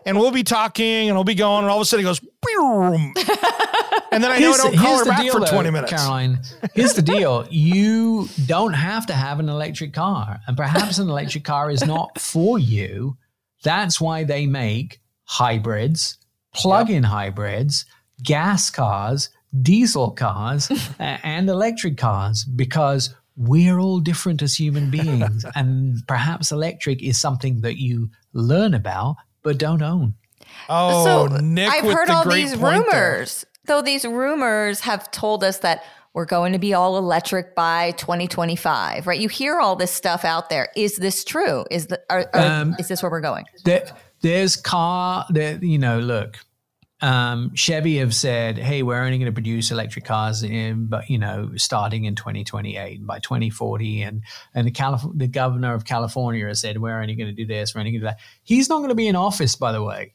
[0.06, 2.20] And we'll be talking and we'll be going, and all of a sudden it goes,
[2.20, 3.12] Boom.
[4.12, 5.92] and then I know I don't call her back deal, for 20 though, minutes.
[5.92, 6.40] Caroline,
[6.74, 11.44] here's the deal you don't have to have an electric car, and perhaps an electric
[11.44, 13.16] car is not for you.
[13.62, 16.18] That's why they make hybrids,
[16.54, 17.12] plug in yep.
[17.12, 17.84] hybrids,
[18.22, 19.28] gas cars,
[19.60, 25.44] diesel cars, and electric cars because we're all different as human beings.
[25.54, 30.14] and perhaps electric is something that you learn about but don't own.
[30.68, 33.40] Oh, so Nick I've heard all these rumors.
[33.40, 33.76] There.
[33.76, 39.06] Though these rumors have told us that we're going to be all electric by 2025,
[39.06, 39.20] right?
[39.20, 40.68] You hear all this stuff out there.
[40.76, 41.64] Is this true?
[41.70, 43.44] Is the are, are, um, is this where we're going?
[43.64, 43.86] There,
[44.22, 45.24] there's car.
[45.30, 46.38] There, you know, look,
[47.02, 51.18] um, Chevy have said, "Hey, we're only going to produce electric cars in, but you
[51.18, 54.22] know, starting in 2028 and by 2040." And
[54.54, 57.74] and the Calif- the governor of California has said, "We're only going to do this.
[57.74, 59.82] We're only going to do that." He's not going to be in office, by the
[59.82, 60.14] way.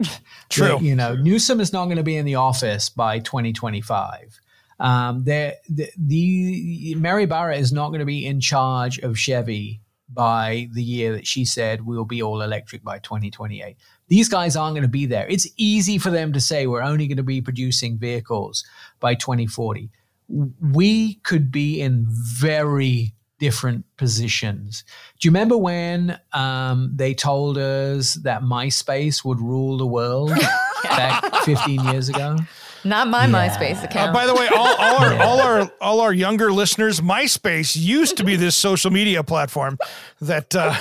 [0.48, 0.78] True.
[0.80, 4.40] You know, Newsom is not going to be in the office by 2025.
[4.80, 10.68] Um, the, the Mary Barra is not going to be in charge of Chevy by
[10.72, 13.76] the year that she said we'll be all electric by 2028.
[14.08, 15.26] These guys aren't going to be there.
[15.28, 18.64] It's easy for them to say we're only going to be producing vehicles
[19.00, 19.90] by 2040.
[20.28, 24.84] We could be in very different positions.
[25.18, 30.32] Do you remember when um, they told us that MySpace would rule the world
[30.82, 32.36] back 15 years ago?
[32.84, 33.48] Not my yeah.
[33.48, 34.10] MySpace account.
[34.10, 35.24] Uh, by the way, all, all, our, yeah.
[35.24, 39.78] all our all our younger listeners, MySpace used to be this social media platform
[40.20, 40.54] that.
[40.54, 40.76] Uh,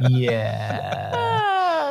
[0.10, 1.27] yeah.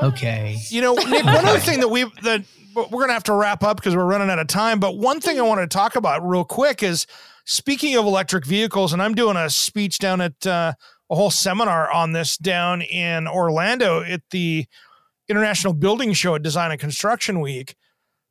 [0.03, 0.57] Okay.
[0.69, 1.25] You know, Nick.
[1.25, 2.43] One other thing that we that
[2.75, 4.79] we're gonna have to wrap up because we're running out of time.
[4.79, 7.07] But one thing I want to talk about real quick is
[7.45, 10.73] speaking of electric vehicles, and I'm doing a speech down at uh,
[11.09, 14.65] a whole seminar on this down in Orlando at the
[15.29, 17.75] International Builders' Show at Design and Construction Week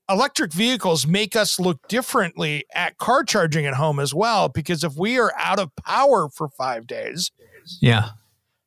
[0.08, 4.94] electric vehicles make us look differently at car charging at home as well because if
[4.96, 7.32] we are out of power for 5 days
[7.80, 8.10] yeah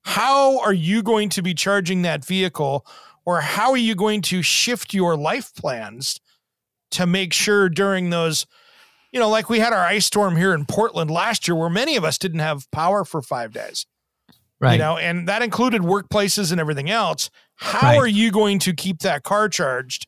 [0.03, 2.85] how are you going to be charging that vehicle
[3.25, 6.19] or how are you going to shift your life plans
[6.91, 8.45] to make sure during those
[9.11, 11.95] you know like we had our ice storm here in Portland last year where many
[11.95, 13.85] of us didn't have power for 5 days
[14.59, 17.97] right you know and that included workplaces and everything else how right.
[17.97, 20.07] are you going to keep that car charged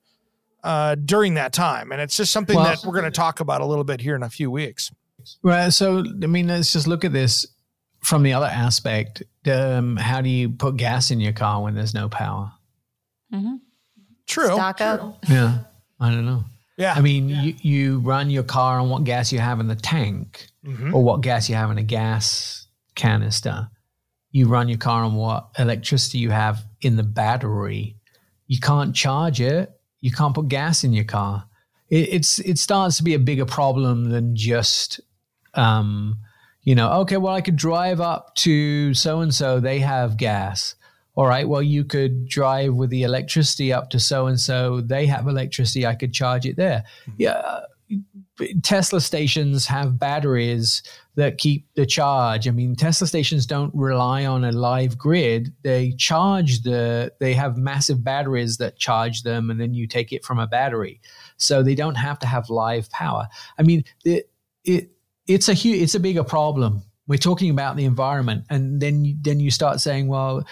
[0.64, 1.92] uh, during that time.
[1.92, 4.16] And it's just something well, that we're going to talk about a little bit here
[4.16, 4.92] in a few weeks.
[5.44, 5.72] Right.
[5.72, 7.46] So, I mean, let's just look at this
[8.04, 9.24] from the other aspect.
[9.46, 12.52] Um, how do you put gas in your car when there's no power?
[13.34, 13.56] Mm-hmm.
[14.28, 14.54] True.
[14.54, 15.20] Stock up.
[15.28, 15.60] Yeah.
[16.00, 16.46] I don't know.
[16.78, 16.94] Yeah.
[16.94, 17.42] I mean, yeah.
[17.42, 20.94] You, you run your car on what gas you have in the tank mm-hmm.
[20.94, 23.70] or what gas you have in a gas canister.
[24.32, 27.98] You run your car on what electricity you have in the battery.
[28.48, 29.72] You can't charge it
[30.02, 31.46] you can't put gas in your car.
[31.90, 35.00] It, it's it starts to be a bigger problem than just,
[35.54, 36.18] um,
[36.64, 39.60] you know, okay, well, I could drive up to so and so.
[39.60, 40.76] They have gas.
[41.16, 44.80] All right, well, you could drive with the electricity up to so and so.
[44.80, 45.86] They have electricity.
[45.86, 46.84] I could charge it there.
[47.06, 47.12] Mm-hmm.
[47.18, 47.60] Yeah,
[48.64, 50.82] Tesla stations have batteries
[51.16, 52.48] that keep the charge.
[52.48, 55.54] I mean, Tesla stations don't rely on a live grid.
[55.64, 60.24] They charge the, they have massive batteries that charge them, and then you take it
[60.24, 61.02] from a battery.
[61.38, 63.28] So they don't have to have live power.
[63.58, 64.30] I mean, it,
[64.64, 64.92] it
[65.34, 66.84] it's a huge, it's a bigger problem.
[67.08, 70.46] We're talking about the environment, and then then you start saying, well,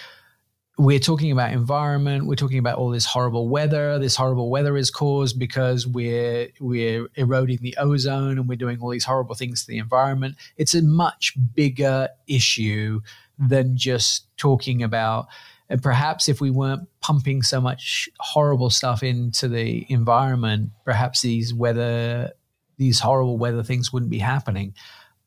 [0.80, 4.90] we're talking about environment we're talking about all this horrible weather this horrible weather is
[4.90, 9.66] caused because we're we're eroding the ozone and we're doing all these horrible things to
[9.68, 12.98] the environment it's a much bigger issue
[13.38, 15.26] than just talking about
[15.68, 21.52] and perhaps if we weren't pumping so much horrible stuff into the environment perhaps these
[21.52, 22.32] weather
[22.80, 24.74] these horrible weather things wouldn't be happening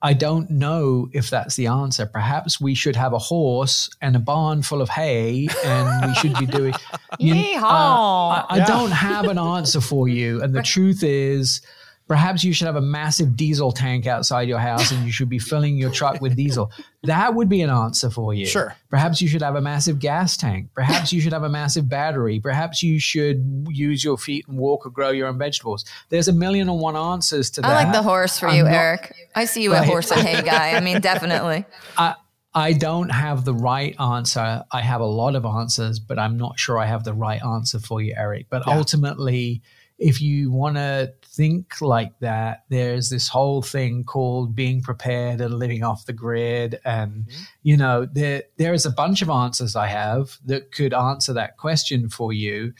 [0.06, 2.06] I don't know if that's the answer.
[2.06, 6.38] Perhaps we should have a horse and a barn full of hay, and we should
[6.38, 6.74] be doing.
[7.20, 8.66] You, uh, I, I yeah.
[8.66, 11.62] don't have an answer for you, and the truth is,
[12.08, 15.40] Perhaps you should have a massive diesel tank outside your house and you should be
[15.40, 16.72] filling your truck with diesel.
[17.04, 18.46] That would be an answer for you.
[18.46, 18.76] Sure.
[18.90, 20.70] Perhaps you should have a massive gas tank.
[20.76, 22.40] Perhaps you should have a massive battery.
[22.42, 25.86] Perhaps you should use your feet and walk or grow your own vegetables.
[26.10, 27.72] There's a million and one answers to that.
[27.72, 29.16] I like the horse for I'm you, not, Eric.
[29.34, 30.74] I see you a horse and hay guy.
[30.74, 31.66] I mean, definitely.
[31.98, 32.16] I,
[32.54, 34.64] I don't have the right answer.
[34.72, 37.80] I have a lot of answers, but I'm not sure I have the right answer
[37.80, 38.48] for you, Eric.
[38.50, 38.78] But yeah.
[38.78, 39.62] ultimately,
[39.98, 45.54] if you want to think like that, there's this whole thing called being prepared and
[45.56, 46.80] living off the grid.
[46.86, 47.44] And, mm-hmm.
[47.64, 51.58] you know, there, there is a bunch of answers I have that could answer that
[51.58, 52.74] question for you.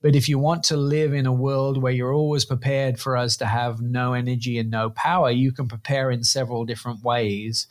[0.00, 3.36] But if you want to live in a world where you're always prepared for us
[3.38, 7.66] to have no energy and no power, you can prepare in several different ways.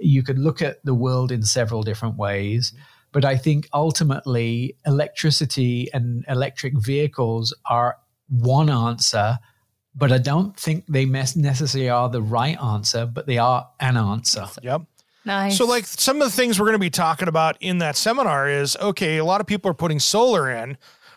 [0.00, 2.70] You could look at the world in several different ways.
[2.70, 2.82] Mm-hmm.
[3.12, 7.96] But I think ultimately, electricity and electric vehicles are
[8.28, 9.38] one answer,
[9.96, 14.46] but I don't think they necessarily are the right answer, but they are an answer.
[14.62, 14.82] Yep.
[15.24, 15.56] Nice.
[15.56, 18.48] So, like some of the things we're going to be talking about in that seminar
[18.48, 20.76] is okay, a lot of people are putting solar in.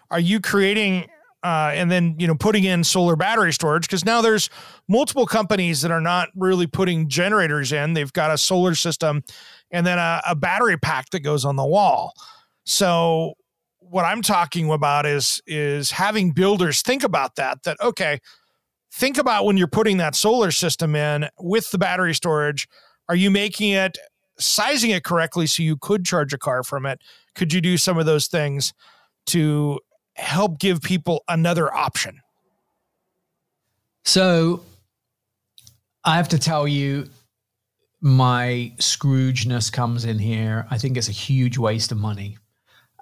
[0.09, 1.07] Are you creating
[1.43, 4.49] uh, and then you know putting in solar battery storage because now there's
[4.87, 9.23] multiple companies that are not really putting generators in they've got a solar system
[9.71, 12.11] and then a, a battery pack that goes on the wall
[12.65, 13.35] so
[13.89, 17.63] what I'm talking about is is having builders think about that.
[17.63, 18.19] That okay,
[18.91, 22.67] think about when you're putting that solar system in with the battery storage.
[23.07, 23.97] Are you making it
[24.39, 26.99] sizing it correctly so you could charge a car from it?
[27.35, 28.73] Could you do some of those things
[29.27, 29.79] to
[30.15, 32.19] help give people another option?
[34.05, 34.63] So
[36.03, 37.09] I have to tell you,
[38.01, 40.65] my Scroogeness comes in here.
[40.71, 42.37] I think it's a huge waste of money.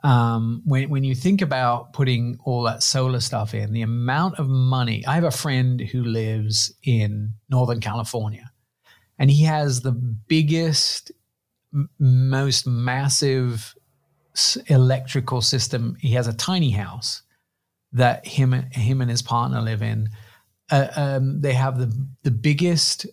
[0.03, 4.47] Um, when when you think about putting all that solar stuff in, the amount of
[4.47, 5.05] money.
[5.05, 8.51] I have a friend who lives in Northern California,
[9.17, 11.11] and he has the biggest,
[11.73, 13.75] m- most massive
[14.67, 15.97] electrical system.
[15.99, 17.23] He has a tiny house
[17.91, 20.09] that him him and his partner live in
[20.71, 23.05] uh, um, they have the the biggest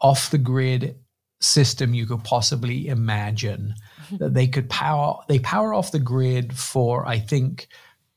[0.00, 0.96] off the grid
[1.40, 3.74] system you could possibly imagine.
[4.18, 7.68] That they could power they power off the grid for i think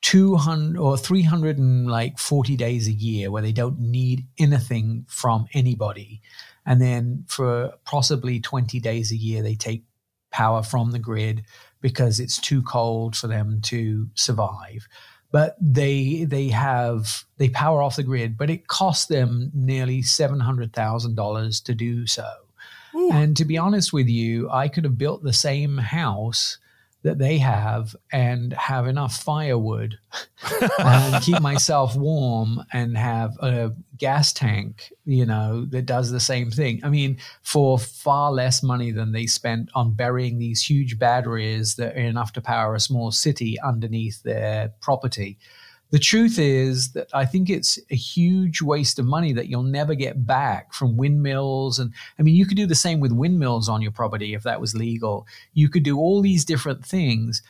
[0.02, 5.48] 200 or 300 and like 40 days a year where they don't need anything from
[5.54, 6.22] anybody
[6.66, 9.84] and then for possibly 20 days a year they take
[10.32, 11.44] power from the grid
[11.82, 14.88] because it's too cold for them to survive
[15.36, 20.40] but they they have they power off the grid, but it costs them nearly seven
[20.40, 22.26] hundred thousand dollars to do so.
[22.96, 23.12] Ooh.
[23.12, 26.58] And to be honest with you, I could have built the same house
[27.06, 30.00] that they have and have enough firewood
[30.80, 36.50] and keep myself warm and have a gas tank, you know, that does the same
[36.50, 36.82] thing.
[36.84, 41.96] I mean, for far less money than they spent on burying these huge batteries that
[41.96, 45.38] are enough to power a small city underneath their property.
[45.92, 49.94] The truth is that I think it's a huge waste of money that you'll never
[49.94, 51.80] get back from windmills.
[51.80, 54.60] And I mean, you could do the same with windmills on your property if that
[54.60, 55.28] was legal.
[55.54, 57.42] You could do all these different things.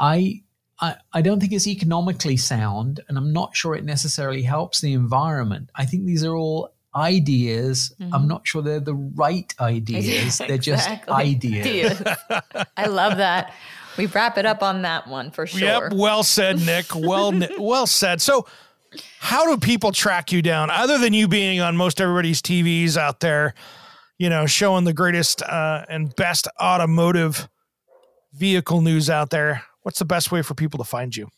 [0.00, 0.42] I,
[0.80, 4.94] I, I don't think it's economically sound, and I'm not sure it necessarily helps the
[4.94, 5.70] environment.
[5.74, 7.94] I think these are all ideas.
[8.00, 8.14] Mm-hmm.
[8.14, 10.38] I'm not sure they're the right ideas.
[10.38, 12.02] They're just ideas.
[12.76, 13.54] I love that
[13.96, 15.60] we wrap it up on that one for sure.
[15.60, 15.92] Yep.
[15.94, 16.94] Well said, Nick.
[16.94, 18.20] Well, well said.
[18.20, 18.46] So,
[19.18, 23.20] how do people track you down other than you being on most everybody's TVs out
[23.20, 23.54] there,
[24.18, 27.48] you know, showing the greatest uh, and best automotive
[28.32, 29.64] vehicle news out there?
[29.82, 31.28] What's the best way for people to find you?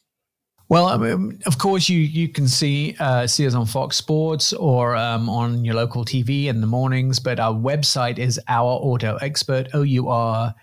[0.68, 4.52] Well, I mean, of course, you you can see uh, see us on Fox Sports
[4.54, 7.18] or um, on your local TV in the mornings.
[7.18, 10.54] But our website is Our Auto Expert O U R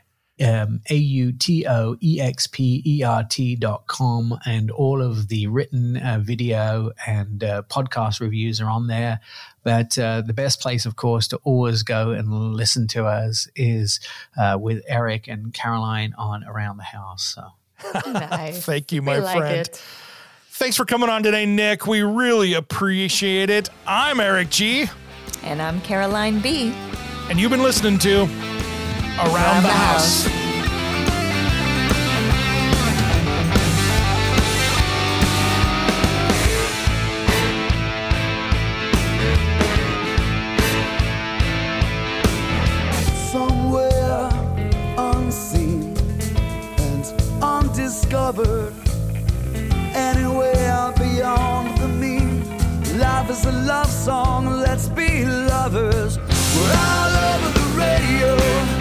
[0.41, 1.55] um, A-U-T-O-E-X-P-E-R-T
[3.57, 8.87] dot com and all of the written uh, video and uh, podcast reviews are on
[8.87, 9.19] there.
[9.63, 13.99] But uh, the best place, of course, to always go and listen to us is
[14.37, 17.35] uh, with Eric and Caroline on Around the House.
[17.35, 17.43] So.
[18.11, 18.65] Nice.
[18.67, 19.69] Thank you, my we friend.
[19.71, 19.81] Like
[20.53, 21.87] Thanks for coming on today, Nick.
[21.87, 23.69] We really appreciate it.
[23.87, 24.87] I'm Eric G.
[25.43, 26.71] And I'm Caroline B.
[27.29, 28.27] And you've been listening to
[29.19, 30.23] around, the, house.
[30.23, 30.41] house.
[43.31, 44.29] Somewhere
[44.97, 45.95] unseen
[46.79, 48.73] and undiscovered,
[49.93, 52.43] anywhere beyond the mean.
[52.97, 56.17] Life is a love song, let's be lovers.
[56.17, 58.80] We're all over the radio.